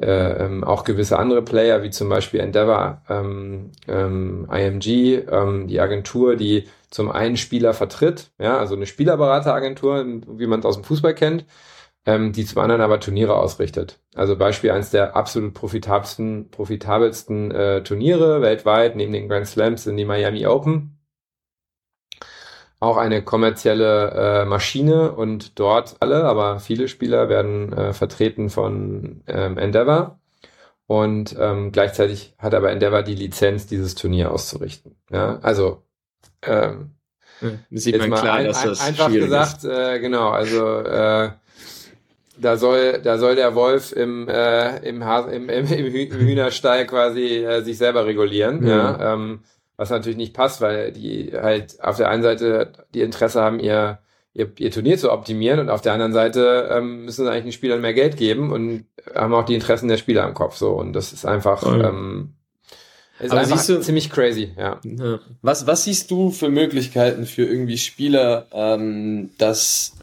äh, 0.00 0.44
ähm, 0.44 0.64
auch 0.64 0.84
gewisse 0.84 1.18
andere 1.18 1.42
Player, 1.42 1.82
wie 1.82 1.90
zum 1.90 2.08
Beispiel 2.08 2.40
Endeavor, 2.40 3.02
ähm, 3.08 3.72
ähm, 3.86 4.48
IMG, 4.50 5.22
die 5.66 5.80
Agentur, 5.80 6.36
die 6.36 6.68
zum 6.90 7.10
einen 7.10 7.36
Spieler 7.36 7.74
vertritt, 7.74 8.30
ja, 8.38 8.58
also 8.58 8.74
eine 8.74 8.86
Spielerberateragentur, 8.86 10.04
wie 10.38 10.46
man 10.46 10.60
es 10.60 10.66
aus 10.66 10.76
dem 10.76 10.84
Fußball 10.84 11.14
kennt, 11.14 11.44
die 12.06 12.46
zum 12.46 12.62
anderen 12.62 12.80
aber 12.80 13.00
Turniere 13.00 13.36
ausrichtet. 13.36 13.98
Also 14.14 14.36
Beispiel 14.36 14.70
eines 14.70 14.90
der 14.90 15.14
absolut 15.14 15.52
profitabelsten, 15.52 16.50
profitabelsten 16.50 17.50
äh, 17.50 17.82
Turniere 17.82 18.40
weltweit, 18.40 18.96
neben 18.96 19.12
den 19.12 19.28
Grand 19.28 19.46
Slams 19.46 19.84
sind 19.84 19.98
die 19.98 20.06
Miami 20.06 20.46
Open 20.46 20.97
auch 22.80 22.96
eine 22.96 23.22
kommerzielle 23.22 24.10
äh, 24.10 24.44
Maschine 24.44 25.12
und 25.12 25.58
dort 25.58 25.96
alle, 26.00 26.24
aber 26.24 26.60
viele 26.60 26.88
Spieler 26.88 27.28
werden 27.28 27.72
äh, 27.72 27.92
vertreten 27.92 28.50
von 28.50 29.22
ähm, 29.26 29.58
Endeavor 29.58 30.18
und 30.86 31.36
ähm, 31.38 31.72
gleichzeitig 31.72 32.34
hat 32.38 32.54
aber 32.54 32.70
Endeavor 32.70 33.02
die 33.02 33.14
Lizenz, 33.14 33.66
dieses 33.66 33.94
Turnier 33.94 34.30
auszurichten. 34.30 34.96
Ja, 35.10 35.38
also 35.42 35.82
ähm, 36.42 36.92
sieht 37.70 37.98
man 37.98 38.12
klar, 38.12 38.36
ein, 38.36 38.46
dass 38.46 38.62
das 38.62 38.80
einfach 38.80 39.10
gesagt, 39.10 39.64
äh, 39.64 39.98
genau, 39.98 40.30
also 40.30 40.78
äh, 40.78 41.30
da 42.40 42.56
soll, 42.56 43.00
da 43.02 43.18
soll 43.18 43.34
der 43.34 43.54
Wolf 43.54 43.92
im, 43.92 44.28
äh, 44.28 44.78
im, 44.88 45.02
im, 45.02 45.48
im, 45.48 45.66
im 45.66 46.10
Hühnerstall 46.12 46.86
quasi 46.86 47.44
äh, 47.44 47.62
sich 47.62 47.78
selber 47.78 48.06
regulieren. 48.06 48.60
Mhm. 48.60 48.68
Ja, 48.68 49.14
ähm, 49.14 49.40
was 49.78 49.90
natürlich 49.90 50.18
nicht 50.18 50.34
passt, 50.34 50.60
weil 50.60 50.92
die 50.92 51.32
halt 51.32 51.82
auf 51.82 51.96
der 51.96 52.10
einen 52.10 52.22
Seite 52.22 52.72
die 52.94 53.00
Interesse 53.00 53.40
haben, 53.40 53.60
ihr, 53.60 54.00
ihr, 54.34 54.50
ihr 54.58 54.70
Turnier 54.72 54.98
zu 54.98 55.10
optimieren 55.12 55.60
und 55.60 55.70
auf 55.70 55.80
der 55.80 55.92
anderen 55.92 56.12
Seite 56.12 56.68
ähm, 56.70 57.04
müssen 57.04 57.24
sie 57.24 57.30
eigentlich 57.30 57.44
den 57.44 57.52
Spielern 57.52 57.80
mehr 57.80 57.94
Geld 57.94 58.16
geben 58.16 58.52
und 58.52 58.86
haben 59.14 59.32
auch 59.32 59.44
die 59.44 59.54
Interessen 59.54 59.88
der 59.88 59.96
Spieler 59.96 60.26
im 60.26 60.34
Kopf. 60.34 60.56
So 60.56 60.72
und 60.72 60.92
das 60.92 61.12
ist 61.12 61.24
einfach, 61.24 61.62
mhm. 61.62 61.80
ähm, 61.80 62.34
ist 63.20 63.30
Aber 63.30 63.40
einfach 63.40 63.64
du, 63.64 63.80
ziemlich 63.80 64.10
crazy, 64.10 64.52
ja. 64.58 64.80
Was, 65.42 65.66
was 65.68 65.84
siehst 65.84 66.10
du 66.10 66.30
für 66.30 66.48
Möglichkeiten 66.48 67.24
für 67.24 67.44
irgendwie 67.44 67.78
Spieler, 67.78 68.46
ähm, 68.52 69.30
dass 69.38 69.97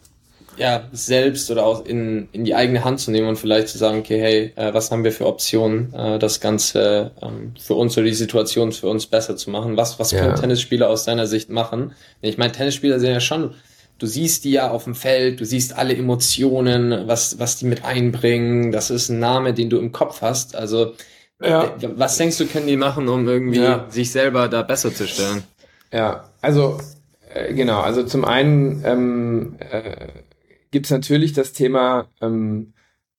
ja, 0.57 0.87
selbst 0.91 1.51
oder 1.51 1.65
auch 1.65 1.85
in, 1.85 2.29
in 2.31 2.45
die 2.45 2.55
eigene 2.55 2.83
Hand 2.83 2.99
zu 2.99 3.11
nehmen 3.11 3.27
und 3.27 3.37
vielleicht 3.37 3.67
zu 3.67 3.77
sagen, 3.77 3.99
okay, 3.99 4.19
hey, 4.19 4.53
äh, 4.55 4.73
was 4.73 4.91
haben 4.91 5.03
wir 5.03 5.11
für 5.11 5.25
Optionen, 5.25 5.93
äh, 5.93 6.19
das 6.19 6.39
Ganze 6.39 7.11
ähm, 7.21 7.53
für 7.59 7.73
uns 7.73 7.97
oder 7.97 8.05
die 8.05 8.13
Situation 8.13 8.71
für 8.71 8.87
uns 8.87 9.05
besser 9.05 9.35
zu 9.35 9.49
machen? 9.49 9.77
Was, 9.77 9.99
was 9.99 10.11
ja. 10.11 10.21
können 10.21 10.35
Tennisspieler 10.35 10.89
aus 10.89 11.05
deiner 11.05 11.27
Sicht 11.27 11.49
machen? 11.49 11.93
Ich 12.21 12.37
meine, 12.37 12.51
Tennisspieler 12.51 12.99
sind 12.99 13.11
ja 13.11 13.19
schon, 13.19 13.53
du 13.97 14.05
siehst 14.05 14.45
die 14.45 14.51
ja 14.51 14.71
auf 14.71 14.85
dem 14.85 14.95
Feld, 14.95 15.39
du 15.39 15.45
siehst 15.45 15.75
alle 15.77 15.95
Emotionen, 15.95 17.07
was, 17.07 17.39
was 17.39 17.57
die 17.57 17.65
mit 17.65 17.83
einbringen, 17.83 18.71
das 18.71 18.89
ist 18.89 19.09
ein 19.09 19.19
Name, 19.19 19.53
den 19.53 19.69
du 19.69 19.77
im 19.77 19.91
Kopf 19.91 20.21
hast. 20.21 20.55
Also, 20.55 20.93
ja. 21.41 21.73
was 21.95 22.17
denkst 22.17 22.37
du, 22.37 22.45
können 22.45 22.67
die 22.67 22.77
machen, 22.77 23.07
um 23.09 23.27
irgendwie 23.27 23.59
ja. 23.59 23.85
sich 23.89 24.11
selber 24.11 24.47
da 24.47 24.61
besser 24.61 24.93
zu 24.93 25.07
stellen? 25.07 25.43
Ja, 25.91 26.29
also, 26.41 26.79
äh, 27.33 27.53
genau, 27.53 27.79
also 27.79 28.03
zum 28.03 28.25
einen, 28.25 28.83
ähm, 28.85 29.55
äh, 29.59 30.07
gibt 30.71 30.85
es 30.85 30.91
natürlich 30.91 31.33
das 31.33 31.53
Thema, 31.53 32.09
ähm, 32.21 32.73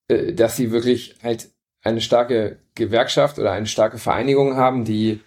äh, 0.07 0.33
dass 0.33 0.55
sie 0.55 0.71
wirklich 0.71 1.15
halt 1.23 1.49
eine 1.83 2.01
starke 2.01 2.59
Gewerkschaft 2.75 3.39
oder 3.39 3.51
eine 3.51 3.67
starke 3.67 3.97
Vereinigung 3.97 4.55
haben, 4.55 4.83
die 4.85 5.21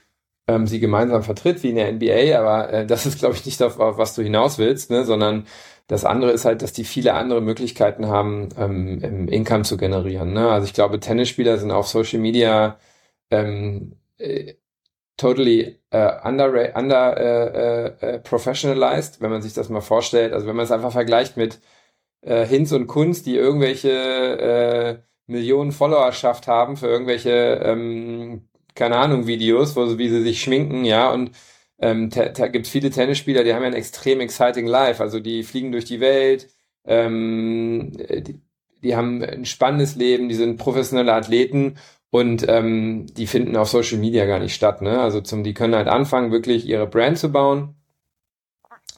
ähm, 0.48 0.66
sie 0.66 0.80
gemeinsam 0.80 1.22
vertritt, 1.22 1.62
wie 1.62 1.70
in 1.70 1.76
der 1.76 1.92
NBA, 1.92 2.38
aber 2.38 2.72
äh, 2.72 2.86
das 2.86 3.06
ist, 3.06 3.18
glaube 3.18 3.34
ich, 3.36 3.46
nicht 3.46 3.62
auf, 3.62 3.78
auf 3.78 3.98
was 3.98 4.14
du 4.14 4.22
hinaus 4.22 4.58
willst, 4.58 4.90
ne, 4.90 5.04
sondern 5.04 5.46
das 5.86 6.04
andere 6.04 6.30
ist 6.30 6.44
halt, 6.44 6.62
dass 6.62 6.72
die 6.72 6.84
viele 6.84 7.14
andere 7.14 7.40
Möglichkeiten 7.40 8.06
haben, 8.06 8.50
ähm, 8.56 9.26
Income 9.28 9.64
zu 9.64 9.76
generieren. 9.76 10.32
Ne? 10.32 10.48
Also 10.48 10.66
ich 10.66 10.72
glaube, 10.72 11.00
Tennisspieler 11.00 11.58
sind 11.58 11.72
auf 11.72 11.88
Social 11.88 12.20
Media 12.20 12.78
ähm, 13.30 13.96
äh, 14.18 14.54
totally 15.16 15.80
uh, 15.92 16.12
under, 16.24 16.76
under 16.76 17.96
uh, 18.00 18.06
uh, 18.06 18.18
professionalized, 18.20 19.20
wenn 19.20 19.30
man 19.30 19.42
sich 19.42 19.52
das 19.52 19.68
mal 19.68 19.80
vorstellt. 19.80 20.32
Also 20.32 20.46
wenn 20.46 20.56
man 20.56 20.64
es 20.64 20.72
einfach 20.72 20.92
vergleicht 20.92 21.36
mit 21.36 21.58
äh, 22.22 22.46
Hinz 22.46 22.72
und 22.72 22.86
Kunz, 22.86 23.22
die 23.22 23.36
irgendwelche 23.36 23.90
äh, 23.90 24.98
Millionen 25.26 25.72
Followerschaft 25.72 26.48
haben 26.48 26.76
für 26.76 26.86
irgendwelche, 26.86 27.60
ähm, 27.64 28.48
keine 28.74 28.96
Ahnung, 28.96 29.26
Videos, 29.26 29.76
wo, 29.76 29.98
wie 29.98 30.08
sie 30.08 30.22
sich 30.22 30.42
schminken, 30.42 30.84
ja, 30.84 31.10
und 31.10 31.32
ähm, 31.78 32.10
da 32.10 32.48
gibt 32.48 32.66
es 32.66 32.72
viele 32.72 32.90
Tennisspieler, 32.90 33.44
die 33.44 33.54
haben 33.54 33.62
ja 33.62 33.68
ein 33.68 33.74
extrem 33.74 34.20
exciting 34.20 34.66
Life, 34.66 35.02
also 35.02 35.20
die 35.20 35.42
fliegen 35.42 35.72
durch 35.72 35.86
die 35.86 36.00
Welt, 36.00 36.48
ähm, 36.84 37.92
die, 37.92 38.40
die 38.82 38.96
haben 38.96 39.22
ein 39.22 39.44
spannendes 39.44 39.96
Leben, 39.96 40.28
die 40.28 40.34
sind 40.34 40.56
professionelle 40.58 41.12
Athleten 41.12 41.76
und 42.10 42.46
ähm, 42.48 43.06
die 43.14 43.26
finden 43.26 43.56
auf 43.56 43.68
Social 43.68 43.98
Media 43.98 44.26
gar 44.26 44.40
nicht 44.40 44.54
statt. 44.54 44.82
Ne? 44.82 45.00
Also 45.00 45.20
zum, 45.20 45.44
die 45.44 45.54
können 45.54 45.74
halt 45.74 45.88
anfangen, 45.88 46.32
wirklich 46.32 46.66
ihre 46.66 46.86
Brand 46.86 47.18
zu 47.18 47.30
bauen 47.30 47.76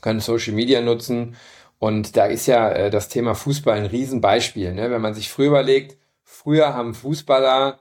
können 0.03 0.21
Social 0.21 0.53
Media 0.53 0.83
nutzen. 0.83 1.37
Und 1.83 2.17
da 2.17 2.27
ist 2.27 2.47
ja 2.47 2.71
äh, 2.71 2.91
das 2.91 3.09
Thema 3.09 3.35
Fußball 3.35 3.77
ein 3.77 3.87
Riesenbeispiel. 3.87 4.73
Ne? 4.73 4.93
Wenn 4.93 5.01
man 5.01 5.15
sich 5.15 5.29
früher 5.29 5.49
überlegt, 5.49 5.99
früher 6.23 6.75
haben 6.75 6.95
Fußballer 6.95 7.81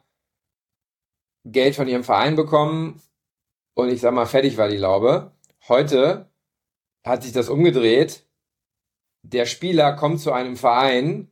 Geld 1.46 1.76
von 1.76 1.88
ihrem 1.88 2.04
Verein 2.04 2.36
bekommen 2.36 3.00
und 3.76 3.90
ich 3.90 4.02
sag 4.02 4.16
mal, 4.16 4.26
fertig 4.26 4.58
war 4.58 4.70
die 4.70 4.78
Laube. 4.78 5.34
Heute 5.68 6.32
hat 7.04 7.22
sich 7.22 7.32
das 7.32 7.48
umgedreht. 7.48 8.26
Der 9.22 9.46
Spieler 9.46 9.94
kommt 9.94 10.20
zu 10.20 10.32
einem 10.32 10.56
Verein 10.56 11.30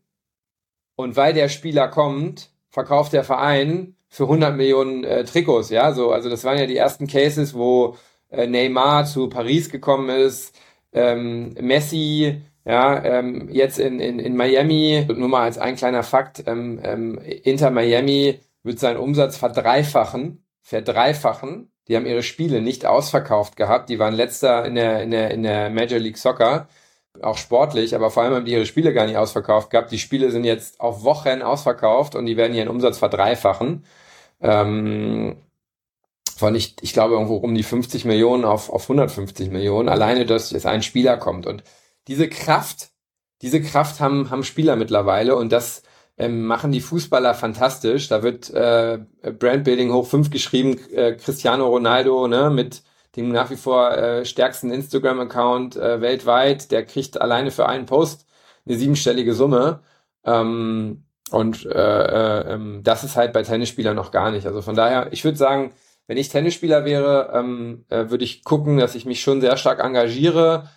und 0.95 1.15
weil 1.15 1.33
der 1.33 1.49
Spieler 1.49 1.87
kommt, 1.87 2.51
verkauft 2.69 3.13
der 3.13 3.23
Verein 3.23 3.95
für 4.09 4.25
100 4.25 4.55
Millionen 4.55 5.05
äh, 5.05 5.23
Trikots, 5.23 5.71
ja, 5.71 5.91
so, 5.91 6.11
also 6.11 6.29
das 6.29 6.43
waren 6.43 6.59
ja 6.59 6.67
die 6.67 6.77
ersten 6.77 7.07
Cases, 7.07 7.55
wo 7.55 7.97
äh, 8.29 8.45
Neymar 8.45 9.05
zu 9.05 9.27
Paris 9.27 9.71
gekommen 9.71 10.09
ist, 10.09 10.55
ähm, 10.93 11.53
Messi, 11.59 12.43
ja, 12.69 13.03
ähm, 13.03 13.49
jetzt 13.49 13.79
in, 13.79 13.99
in, 13.99 14.19
in 14.19 14.35
Miami, 14.37 15.03
nur 15.07 15.27
mal 15.27 15.41
als 15.41 15.57
ein 15.57 15.75
kleiner 15.75 16.03
Fakt, 16.03 16.43
ähm, 16.45 16.79
ähm, 16.83 17.17
Inter 17.17 17.71
Miami 17.71 18.41
wird 18.61 18.77
seinen 18.79 18.97
Umsatz 18.97 19.37
verdreifachen, 19.37 20.45
verdreifachen. 20.61 21.71
Die 21.87 21.95
haben 21.95 22.05
ihre 22.05 22.21
Spiele 22.21 22.61
nicht 22.61 22.85
ausverkauft 22.85 23.55
gehabt, 23.55 23.89
die 23.89 23.97
waren 23.97 24.13
letzter 24.13 24.65
in 24.65 24.75
der, 24.75 25.01
in 25.01 25.09
der, 25.09 25.31
in 25.31 25.41
der 25.41 25.71
Major 25.71 25.97
League 25.97 26.19
Soccer 26.19 26.67
auch 27.23 27.37
sportlich, 27.37 27.95
aber 27.95 28.11
vor 28.11 28.21
allem 28.21 28.35
haben 28.35 28.45
die 28.45 28.51
ihre 28.53 28.67
Spiele 28.67 28.93
gar 28.93 29.07
nicht 29.07 29.17
ausverkauft 29.17 29.71
gehabt. 29.71 29.91
Die 29.91 29.97
Spiele 29.97 30.29
sind 30.29 30.43
jetzt 30.43 30.79
auf 30.79 31.03
Wochen 31.03 31.41
ausverkauft 31.41 32.13
und 32.13 32.27
die 32.27 32.37
werden 32.37 32.55
ihren 32.55 32.69
Umsatz 32.69 32.99
verdreifachen. 32.99 33.83
Ähm, 34.41 35.37
von 36.37 36.53
ich, 36.55 36.75
ich 36.81 36.93
glaube 36.93 37.15
irgendwo 37.15 37.37
um 37.37 37.55
die 37.55 37.63
50 37.63 38.05
Millionen 38.05 38.45
auf, 38.45 38.69
auf 38.69 38.83
150 38.83 39.49
Millionen, 39.49 39.89
alleine, 39.89 40.27
dass 40.27 40.51
jetzt 40.51 40.67
ein 40.67 40.83
Spieler 40.83 41.17
kommt. 41.17 41.47
Und 41.47 41.63
diese 42.09 42.27
Kraft, 42.27 42.89
diese 43.41 43.61
Kraft 43.61 43.99
haben, 43.99 44.31
haben 44.31 44.43
Spieler 44.43 44.75
mittlerweile 44.75 45.35
und 45.35 45.51
das 45.51 45.83
ähm, 46.17 46.45
machen 46.45 46.71
die 46.71 46.81
Fußballer 46.81 47.35
fantastisch. 47.35 48.09
Da 48.09 48.23
wird 48.23 48.49
äh, 48.49 48.99
Brandbuilding 49.21 49.93
hoch 49.93 50.07
fünf 50.07 50.31
geschrieben, 50.31 50.77
äh, 50.91 51.13
Cristiano 51.13 51.67
Ronaldo, 51.67 52.27
ne, 52.27 52.49
mit 52.49 52.83
dem 53.15 53.31
nach 53.31 53.51
wie 53.51 53.55
vor 53.55 53.91
äh, 53.91 54.25
stärksten 54.25 54.71
Instagram-Account 54.71 55.77
äh, 55.77 56.01
weltweit, 56.01 56.71
der 56.71 56.85
kriegt 56.85 57.21
alleine 57.21 57.51
für 57.51 57.67
einen 57.69 57.85
Post 57.85 58.25
eine 58.65 58.77
siebenstellige 58.77 59.33
Summe. 59.33 59.81
Ähm, 60.25 61.05
und 61.31 61.65
äh, 61.67 61.69
äh, 61.69 62.53
ähm, 62.53 62.81
das 62.83 63.03
ist 63.03 63.15
halt 63.15 63.33
bei 63.33 63.43
Tennisspielern 63.43 63.95
noch 63.95 64.11
gar 64.11 64.31
nicht. 64.31 64.47
Also 64.47 64.61
von 64.63 64.75
daher, 64.75 65.13
ich 65.13 65.23
würde 65.23 65.37
sagen, 65.37 65.73
wenn 66.07 66.17
ich 66.17 66.29
Tennisspieler 66.29 66.85
wäre, 66.85 67.31
ähm, 67.35 67.85
äh, 67.89 68.09
würde 68.09 68.23
ich 68.23 68.43
gucken, 68.43 68.77
dass 68.77 68.95
ich 68.95 69.05
mich 69.05 69.21
schon 69.21 69.41
sehr 69.41 69.57
stark 69.57 69.79
engagiere 69.79 70.69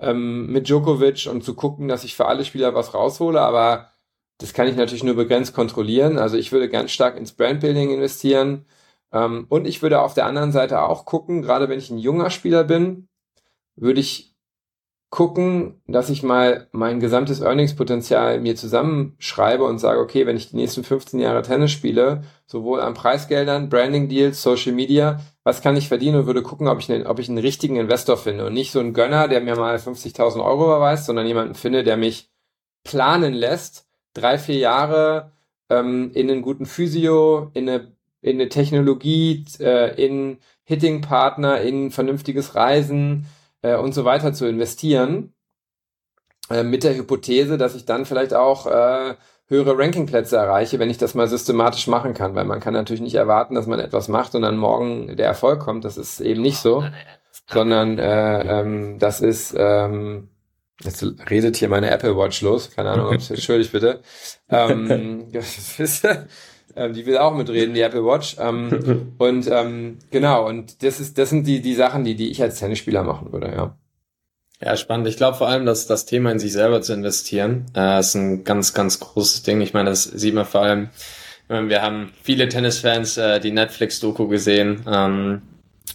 ähm, 0.00 0.46
mit 0.46 0.68
Djokovic 0.68 1.28
und 1.30 1.44
zu 1.44 1.54
gucken, 1.54 1.88
dass 1.88 2.04
ich 2.04 2.16
für 2.16 2.26
alle 2.26 2.44
Spieler 2.44 2.74
was 2.74 2.94
raushole. 2.94 3.40
Aber 3.40 3.90
das 4.38 4.54
kann 4.54 4.68
ich 4.68 4.76
natürlich 4.76 5.04
nur 5.04 5.16
begrenzt 5.16 5.54
kontrollieren. 5.54 6.18
Also 6.18 6.36
ich 6.36 6.52
würde 6.52 6.68
ganz 6.68 6.90
stark 6.90 7.16
ins 7.16 7.32
Brandbuilding 7.32 7.90
investieren. 7.90 8.66
Ähm, 9.12 9.46
und 9.48 9.66
ich 9.66 9.82
würde 9.82 10.00
auf 10.00 10.14
der 10.14 10.26
anderen 10.26 10.52
Seite 10.52 10.82
auch 10.82 11.04
gucken, 11.04 11.42
gerade 11.42 11.68
wenn 11.68 11.78
ich 11.78 11.90
ein 11.90 11.98
junger 11.98 12.30
Spieler 12.30 12.64
bin, 12.64 13.08
würde 13.76 14.00
ich 14.00 14.30
gucken, 15.10 15.82
dass 15.86 16.08
ich 16.08 16.22
mal 16.22 16.68
mein 16.72 17.00
gesamtes 17.00 17.40
Earningspotenzial 17.40 18.40
mir 18.40 18.54
zusammenschreibe 18.56 19.64
und 19.64 19.78
sage, 19.80 20.00
okay, 20.00 20.26
wenn 20.26 20.36
ich 20.36 20.50
die 20.50 20.56
nächsten 20.56 20.84
15 20.84 21.18
Jahre 21.20 21.42
Tennis 21.42 21.72
spiele, 21.72 22.22
sowohl 22.50 22.80
an 22.80 22.94
Preisgeldern, 22.94 23.68
Branding 23.68 24.08
Deals, 24.08 24.42
Social 24.42 24.72
Media, 24.72 25.20
was 25.44 25.62
kann 25.62 25.76
ich 25.76 25.86
verdienen 25.86 26.18
und 26.20 26.26
würde 26.26 26.42
gucken, 26.42 26.66
ob 26.66 26.80
ich, 26.80 26.90
einen, 26.90 27.06
ob 27.06 27.20
ich 27.20 27.28
einen 27.28 27.38
richtigen 27.38 27.76
Investor 27.76 28.16
finde? 28.16 28.46
Und 28.46 28.54
nicht 28.54 28.72
so 28.72 28.80
einen 28.80 28.92
Gönner, 28.92 29.28
der 29.28 29.40
mir 29.40 29.54
mal 29.54 29.76
50.000 29.76 30.44
Euro 30.44 30.64
überweist, 30.64 31.06
sondern 31.06 31.26
jemanden 31.26 31.54
finde, 31.54 31.84
der 31.84 31.96
mich 31.96 32.28
planen 32.82 33.34
lässt, 33.34 33.86
drei, 34.14 34.36
vier 34.36 34.56
Jahre 34.58 35.30
ähm, 35.68 36.10
in 36.14 36.28
einen 36.28 36.42
guten 36.42 36.66
Physio, 36.66 37.50
in 37.54 37.68
eine 37.68 37.92
in 38.22 38.36
eine 38.36 38.48
Technologie, 38.48 39.44
äh, 39.60 39.94
in 40.02 40.38
Hitting-Partner, 40.64 41.60
in 41.62 41.90
vernünftiges 41.90 42.54
Reisen 42.54 43.26
äh, 43.62 43.76
und 43.76 43.94
so 43.94 44.04
weiter 44.04 44.32
zu 44.32 44.46
investieren, 44.46 45.32
äh, 46.50 46.62
mit 46.62 46.84
der 46.84 46.96
Hypothese, 46.96 47.56
dass 47.56 47.74
ich 47.74 47.86
dann 47.86 48.04
vielleicht 48.04 48.34
auch 48.34 48.66
äh, 48.66 49.14
höhere 49.50 49.76
Rankingplätze 49.76 50.36
erreiche, 50.36 50.78
wenn 50.78 50.88
ich 50.88 50.98
das 50.98 51.14
mal 51.14 51.28
systematisch 51.28 51.86
machen 51.88 52.14
kann, 52.14 52.34
weil 52.34 52.44
man 52.44 52.60
kann 52.60 52.72
natürlich 52.72 53.02
nicht 53.02 53.16
erwarten, 53.16 53.54
dass 53.54 53.66
man 53.66 53.80
etwas 53.80 54.08
macht 54.08 54.34
und 54.34 54.42
dann 54.42 54.56
morgen 54.56 55.16
der 55.16 55.26
Erfolg 55.26 55.60
kommt. 55.60 55.84
Das 55.84 55.98
ist 55.98 56.20
eben 56.20 56.40
nicht 56.40 56.58
so, 56.58 56.84
sondern 57.50 57.98
äh, 57.98 58.60
ähm, 58.60 58.98
das 58.98 59.20
ist 59.20 59.54
ähm, 59.58 60.28
Jetzt 60.82 61.04
redet 61.28 61.56
hier 61.56 61.68
meine 61.68 61.90
Apple 61.90 62.16
Watch 62.16 62.40
los. 62.40 62.70
Keine 62.74 62.90
Ahnung, 62.90 63.08
ob 63.08 63.14
es 63.14 63.30
entschuldigt 63.30 63.72
bitte. 63.72 64.00
Ähm, 64.48 65.26
ähm, 66.76 66.92
die 66.94 67.06
will 67.06 67.18
auch 67.18 67.34
mitreden, 67.34 67.74
die 67.74 67.82
Apple 67.82 68.04
Watch. 68.04 68.36
Ähm, 68.38 69.12
und 69.18 69.46
ähm, 69.50 69.98
genau, 70.10 70.48
und 70.48 70.82
das 70.82 71.00
ist, 71.00 71.18
das 71.18 71.30
sind 71.30 71.46
die, 71.46 71.60
die 71.60 71.74
Sachen, 71.74 72.04
die, 72.04 72.14
die 72.14 72.30
ich 72.30 72.40
als 72.40 72.58
Tennisspieler 72.58 73.02
machen 73.02 73.30
würde, 73.32 73.48
ja. 73.48 73.76
Ja, 74.62 74.76
spannend. 74.76 75.08
Ich 75.08 75.16
glaube 75.16 75.38
vor 75.38 75.48
allem, 75.48 75.64
dass 75.64 75.86
das 75.86 76.04
Thema 76.04 76.30
in 76.32 76.38
sich 76.38 76.52
selber 76.52 76.82
zu 76.82 76.92
investieren, 76.92 77.66
äh, 77.74 77.98
ist 78.00 78.14
ein 78.14 78.44
ganz, 78.44 78.74
ganz 78.74 79.00
großes 79.00 79.42
Ding. 79.42 79.62
Ich 79.62 79.72
meine, 79.72 79.88
das 79.88 80.04
sieht 80.04 80.34
man 80.34 80.44
vor 80.44 80.62
allem, 80.62 80.90
wir 81.48 81.82
haben 81.82 82.12
viele 82.22 82.48
Tennisfans 82.48 83.16
äh, 83.16 83.40
die 83.40 83.50
Netflix-Doku 83.50 84.28
gesehen. 84.28 84.84
Ähm, 84.86 85.42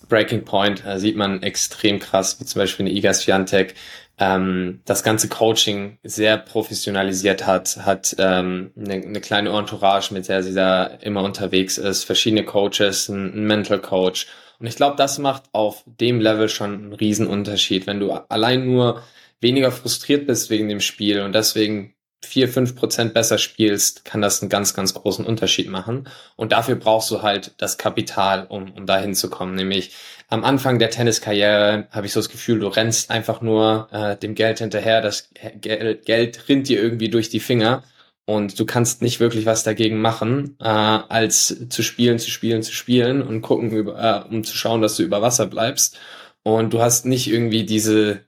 Breaking 0.10 0.44
Point 0.44 0.86
äh, 0.86 1.00
sieht 1.00 1.16
man 1.16 1.44
extrem 1.44 2.00
krass, 2.00 2.40
wie 2.40 2.46
zum 2.46 2.60
Beispiel 2.60 2.86
eine 2.86 2.94
Igas 2.94 3.24
Fiantek, 3.24 3.76
ähm, 4.18 4.82
das 4.86 5.04
ganze 5.04 5.30
Coaching 5.30 5.98
sehr 6.04 6.38
professionalisiert 6.38 7.46
hat, 7.46 7.78
hat 7.86 8.16
ähm, 8.18 8.72
eine, 8.78 8.94
eine 8.96 9.22
kleine 9.22 9.50
Entourage, 9.50 10.14
mit 10.14 10.28
der 10.28 10.44
sie 10.44 10.54
da 10.54 10.86
immer 10.86 11.24
unterwegs 11.24 11.78
ist, 11.78 12.04
verschiedene 12.04 12.44
Coaches, 12.44 13.10
ein, 13.10 13.34
ein 13.34 13.46
Mental 13.46 13.80
Coach. 13.80 14.28
Und 14.60 14.68
ich 14.68 14.76
glaube, 14.76 14.96
das 14.98 15.18
macht 15.18 15.44
auf 15.52 15.84
dem 15.86 16.20
Level 16.20 16.50
schon 16.50 16.74
einen 16.74 16.94
riesen 16.94 17.28
Unterschied, 17.28 17.88
wenn 17.88 18.00
du 18.00 18.12
allein 18.12 18.66
nur 18.66 19.02
weniger 19.42 19.72
frustriert 19.72 20.28
bist 20.28 20.50
wegen 20.50 20.70
dem 20.70 20.80
Spiel 20.80 21.22
und 21.22 21.34
deswegen 21.34 21.96
vier, 22.26 22.50
fünf 22.50 22.76
Prozent 22.76 23.14
besser 23.14 23.38
spielst, 23.38 24.04
kann 24.04 24.22
das 24.22 24.42
einen 24.42 24.50
ganz, 24.50 24.74
ganz 24.74 24.94
großen 24.94 25.26
Unterschied 25.26 25.70
machen. 25.70 26.08
Und 26.36 26.52
dafür 26.52 26.76
brauchst 26.76 27.12
du 27.12 27.22
halt 27.22 27.54
das 27.58 27.78
Kapital, 27.78 28.48
um, 28.48 28.72
um 28.72 28.86
dahin 28.86 29.16
zu 29.16 29.30
kommen. 29.30 29.56
Nämlich 29.56 29.96
am 30.28 30.44
Anfang 30.44 30.80
der 30.80 30.90
Tenniskarriere 30.90 31.88
habe 31.92 32.08
ich 32.08 32.14
so 32.14 32.20
das 32.20 32.30
Gefühl, 32.30 32.60
du 32.60 32.68
rennst 32.68 33.12
einfach 33.12 33.42
nur 33.42 33.88
äh, 33.92 34.18
dem 34.18 34.36
Geld 34.36 34.60
hinterher. 34.60 35.02
Das 35.02 35.30
Geld, 35.62 36.06
Geld 36.06 36.50
rinnt 36.50 36.68
dir 36.68 36.82
irgendwie 36.82 37.10
durch 37.10 37.30
die 37.30 37.40
Finger 37.40 37.84
und 38.26 38.60
du 38.60 38.66
kannst 38.66 39.02
nicht 39.02 39.20
wirklich 39.20 39.46
was 39.46 39.64
dagegen 39.64 40.02
machen, 40.02 40.58
äh, 40.60 40.66
als 40.66 41.68
zu 41.70 41.84
spielen, 41.84 42.20
zu 42.20 42.32
spielen, 42.32 42.64
zu 42.64 42.74
spielen 42.74 43.22
und 43.22 43.42
gucken, 43.42 43.72
über, 43.72 44.26
äh, 44.30 44.34
um 44.34 44.44
zu 44.44 44.58
schauen, 44.58 44.82
dass 44.82 44.98
du 44.98 45.04
über 45.04 45.22
Wasser 45.22 45.48
bleibst. 45.48 45.98
Und 46.44 46.74
du 46.74 46.82
hast 46.82 47.06
nicht 47.06 47.28
irgendwie 47.28 47.66
diese 47.66 48.26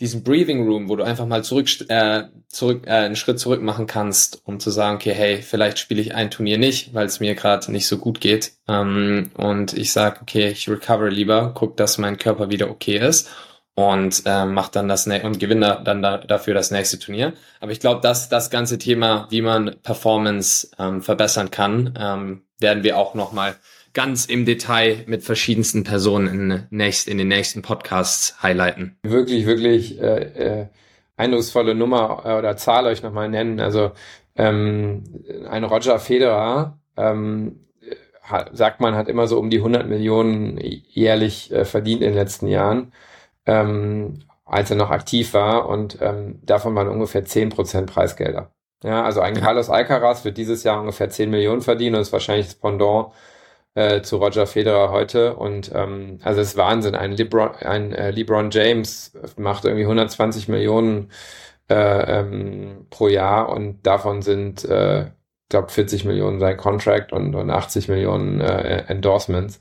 diesen 0.00 0.24
Breathing 0.24 0.66
Room, 0.66 0.88
wo 0.88 0.96
du 0.96 1.04
einfach 1.04 1.26
mal 1.26 1.44
zurück, 1.44 1.68
äh, 1.88 2.24
zurück 2.48 2.82
äh, 2.86 2.90
einen 2.90 3.16
Schritt 3.16 3.38
zurück 3.38 3.62
machen 3.62 3.86
kannst, 3.86 4.42
um 4.44 4.58
zu 4.58 4.70
sagen, 4.70 4.96
okay, 4.96 5.14
hey, 5.14 5.40
vielleicht 5.40 5.78
spiele 5.78 6.00
ich 6.00 6.14
ein 6.14 6.30
Turnier 6.30 6.58
nicht, 6.58 6.92
weil 6.94 7.06
es 7.06 7.20
mir 7.20 7.34
gerade 7.34 7.70
nicht 7.70 7.86
so 7.86 7.98
gut 7.98 8.20
geht. 8.20 8.52
Ähm, 8.68 9.30
und 9.36 9.72
ich 9.74 9.92
sage, 9.92 10.18
okay, 10.20 10.48
ich 10.48 10.68
recover 10.68 11.10
lieber, 11.10 11.52
guck, 11.54 11.76
dass 11.76 11.98
mein 11.98 12.18
Körper 12.18 12.50
wieder 12.50 12.70
okay 12.70 12.98
ist 12.98 13.30
und 13.74 14.22
äh, 14.24 14.44
mach 14.46 14.68
dann 14.68 14.88
das 14.88 15.06
und 15.06 15.40
gewinne 15.40 15.80
dann 15.84 16.02
da, 16.02 16.18
dafür 16.18 16.54
das 16.54 16.70
nächste 16.70 16.98
Turnier. 16.98 17.32
Aber 17.60 17.72
ich 17.72 17.80
glaube, 17.80 18.00
dass 18.00 18.28
das 18.28 18.50
ganze 18.50 18.78
Thema, 18.78 19.26
wie 19.30 19.42
man 19.42 19.76
Performance 19.82 20.70
ähm, 20.78 21.02
verbessern 21.02 21.50
kann, 21.50 21.94
ähm, 21.98 22.42
werden 22.60 22.84
wir 22.84 22.96
auch 22.98 23.14
noch 23.14 23.32
mal 23.32 23.56
ganz 23.92 24.26
im 24.26 24.44
Detail 24.44 25.04
mit 25.06 25.22
verschiedensten 25.22 25.84
Personen 25.84 26.50
in, 26.50 26.62
nächst, 26.70 27.08
in 27.08 27.18
den 27.18 27.28
nächsten 27.28 27.62
Podcasts 27.62 28.42
highlighten. 28.42 28.96
Wirklich, 29.02 29.46
wirklich 29.46 30.00
äh, 30.00 30.62
äh, 30.62 30.66
eindrucksvolle 31.16 31.74
Nummer 31.74 32.22
äh, 32.24 32.34
oder 32.34 32.56
Zahl 32.56 32.86
euch 32.86 33.02
nochmal 33.02 33.28
nennen. 33.28 33.60
Also 33.60 33.92
ähm, 34.36 35.04
ein 35.48 35.64
Roger 35.64 35.98
Federer, 35.98 36.78
ähm, 36.96 37.60
hat, 38.22 38.56
sagt 38.56 38.80
man, 38.80 38.94
hat 38.94 39.08
immer 39.08 39.28
so 39.28 39.38
um 39.38 39.50
die 39.50 39.58
100 39.58 39.86
Millionen 39.86 40.58
jährlich 40.58 41.52
äh, 41.52 41.64
verdient 41.64 42.02
in 42.02 42.08
den 42.08 42.16
letzten 42.16 42.48
Jahren, 42.48 42.92
ähm, 43.46 44.20
als 44.44 44.70
er 44.70 44.76
noch 44.76 44.90
aktiv 44.90 45.34
war 45.34 45.68
und 45.68 45.98
ähm, 46.00 46.40
davon 46.42 46.74
waren 46.74 46.88
ungefähr 46.88 47.24
10 47.24 47.50
Prozent 47.50 47.90
Preisgelder. 47.90 48.50
Ja, 48.82 49.02
also 49.02 49.20
ein 49.20 49.34
Carlos 49.34 49.70
Alcaraz 49.70 50.24
wird 50.24 50.36
dieses 50.36 50.62
Jahr 50.62 50.80
ungefähr 50.80 51.08
10 51.08 51.30
Millionen 51.30 51.62
verdienen 51.62 51.96
und 51.96 52.02
ist 52.02 52.12
wahrscheinlich 52.12 52.46
das 52.46 52.56
Pendant 52.56 53.12
äh, 53.74 54.02
zu 54.02 54.18
Roger 54.18 54.46
Federer 54.46 54.90
heute. 54.90 55.36
Und 55.36 55.72
ähm, 55.74 56.18
also 56.22 56.40
es 56.42 56.48
ist 56.48 56.56
Wahnsinn. 56.56 56.94
Ein 56.94 57.12
LeBron, 57.12 57.54
ein 57.56 57.92
äh, 57.92 58.10
LeBron 58.10 58.50
James 58.50 59.12
macht 59.38 59.64
irgendwie 59.64 59.84
120 59.84 60.48
Millionen 60.48 61.10
äh, 61.70 62.20
ähm, 62.20 62.86
pro 62.90 63.08
Jahr 63.08 63.48
und 63.48 63.86
davon 63.86 64.20
sind, 64.22 64.64
äh, 64.66 65.06
glaube 65.48 65.70
40 65.70 66.04
Millionen 66.04 66.38
sein 66.40 66.56
Contract 66.58 67.12
und, 67.12 67.34
und 67.34 67.50
80 67.50 67.88
Millionen 67.88 68.40
äh, 68.40 68.84
Endorsements. 68.88 69.60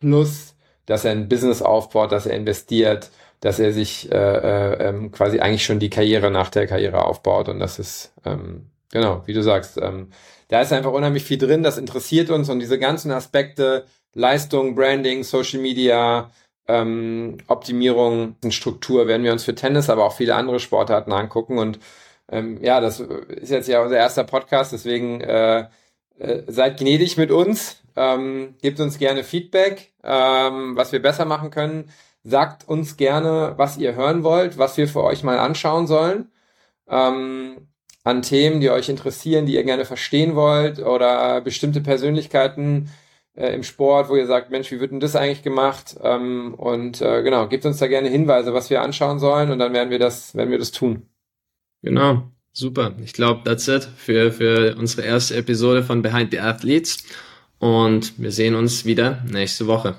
Plus, 0.00 0.56
dass 0.86 1.04
er 1.04 1.12
ein 1.12 1.28
Business 1.28 1.62
aufbaut, 1.62 2.12
dass 2.12 2.26
er 2.26 2.36
investiert, 2.36 3.10
dass 3.40 3.58
er 3.58 3.72
sich 3.72 4.10
äh, 4.10 4.16
äh, 4.16 4.88
ähm, 4.88 5.12
quasi 5.12 5.40
eigentlich 5.40 5.64
schon 5.64 5.78
die 5.78 5.90
Karriere 5.90 6.30
nach 6.30 6.50
der 6.50 6.66
Karriere 6.66 7.04
aufbaut. 7.04 7.48
Und 7.48 7.60
das 7.60 7.78
ist, 7.78 8.12
ähm, 8.24 8.66
genau, 8.90 9.22
wie 9.26 9.34
du 9.34 9.42
sagst, 9.42 9.78
ähm, 9.80 10.10
da 10.48 10.62
ist 10.62 10.72
einfach 10.72 10.92
unheimlich 10.92 11.24
viel 11.24 11.38
drin, 11.38 11.62
das 11.62 11.78
interessiert 11.78 12.30
uns 12.30 12.48
und 12.48 12.58
diese 12.58 12.78
ganzen 12.78 13.10
Aspekte, 13.10 13.84
Leistung, 14.14 14.74
Branding, 14.74 15.22
Social 15.22 15.60
Media, 15.60 16.30
ähm, 16.66 17.38
Optimierung 17.46 18.36
Struktur 18.50 19.06
werden 19.06 19.24
wir 19.24 19.32
uns 19.32 19.44
für 19.44 19.54
Tennis, 19.54 19.90
aber 19.90 20.04
auch 20.04 20.14
viele 20.14 20.34
andere 20.34 20.60
Sportarten 20.60 21.12
angucken. 21.12 21.58
Und 21.58 21.78
ähm, 22.30 22.62
ja, 22.62 22.80
das 22.80 23.00
ist 23.00 23.50
jetzt 23.50 23.68
ja 23.68 23.82
unser 23.82 23.96
erster 23.96 24.24
Podcast, 24.24 24.72
deswegen 24.72 25.20
äh, 25.20 25.66
äh, 26.18 26.42
seid 26.46 26.78
gnädig 26.78 27.16
mit 27.16 27.30
uns, 27.30 27.82
ähm, 27.96 28.54
gebt 28.60 28.80
uns 28.80 28.98
gerne 28.98 29.24
Feedback, 29.24 29.92
ähm, 30.02 30.76
was 30.76 30.92
wir 30.92 31.00
besser 31.00 31.24
machen 31.24 31.50
können. 31.50 31.90
Sagt 32.24 32.68
uns 32.68 32.96
gerne, 32.96 33.54
was 33.56 33.78
ihr 33.78 33.94
hören 33.94 34.22
wollt, 34.24 34.58
was 34.58 34.76
wir 34.76 34.88
für 34.88 35.02
euch 35.02 35.22
mal 35.22 35.38
anschauen 35.38 35.86
sollen. 35.86 36.30
Ähm, 36.88 37.68
an 38.04 38.22
Themen, 38.22 38.60
die 38.60 38.70
euch 38.70 38.88
interessieren, 38.88 39.46
die 39.46 39.54
ihr 39.54 39.64
gerne 39.64 39.84
verstehen 39.84 40.34
wollt 40.34 40.78
oder 40.78 41.40
bestimmte 41.42 41.80
Persönlichkeiten 41.80 42.90
äh, 43.34 43.54
im 43.54 43.62
Sport, 43.62 44.08
wo 44.08 44.16
ihr 44.16 44.26
sagt, 44.26 44.50
Mensch, 44.50 44.70
wie 44.72 44.80
wird 44.80 44.92
denn 44.92 45.00
das 45.00 45.14
eigentlich 45.14 45.42
gemacht? 45.42 45.96
Ähm, 46.02 46.54
und 46.54 47.00
äh, 47.00 47.22
genau, 47.22 47.46
gebt 47.48 47.66
uns 47.66 47.78
da 47.78 47.86
gerne 47.86 48.08
Hinweise, 48.08 48.54
was 48.54 48.70
wir 48.70 48.82
anschauen 48.82 49.18
sollen 49.18 49.50
und 49.50 49.58
dann 49.58 49.72
werden 49.72 49.90
wir 49.90 49.98
das, 49.98 50.34
werden 50.34 50.50
wir 50.50 50.58
das 50.58 50.72
tun. 50.72 51.08
Genau, 51.82 52.22
super. 52.52 52.94
Ich 53.04 53.12
glaube, 53.12 53.42
that's 53.44 53.68
it 53.68 53.84
für, 53.84 54.32
für 54.32 54.74
unsere 54.76 55.06
erste 55.06 55.36
Episode 55.36 55.82
von 55.82 56.02
Behind 56.02 56.30
the 56.30 56.40
Athletes 56.40 57.04
und 57.58 58.18
wir 58.18 58.32
sehen 58.32 58.54
uns 58.54 58.84
wieder 58.84 59.22
nächste 59.30 59.66
Woche. 59.66 59.96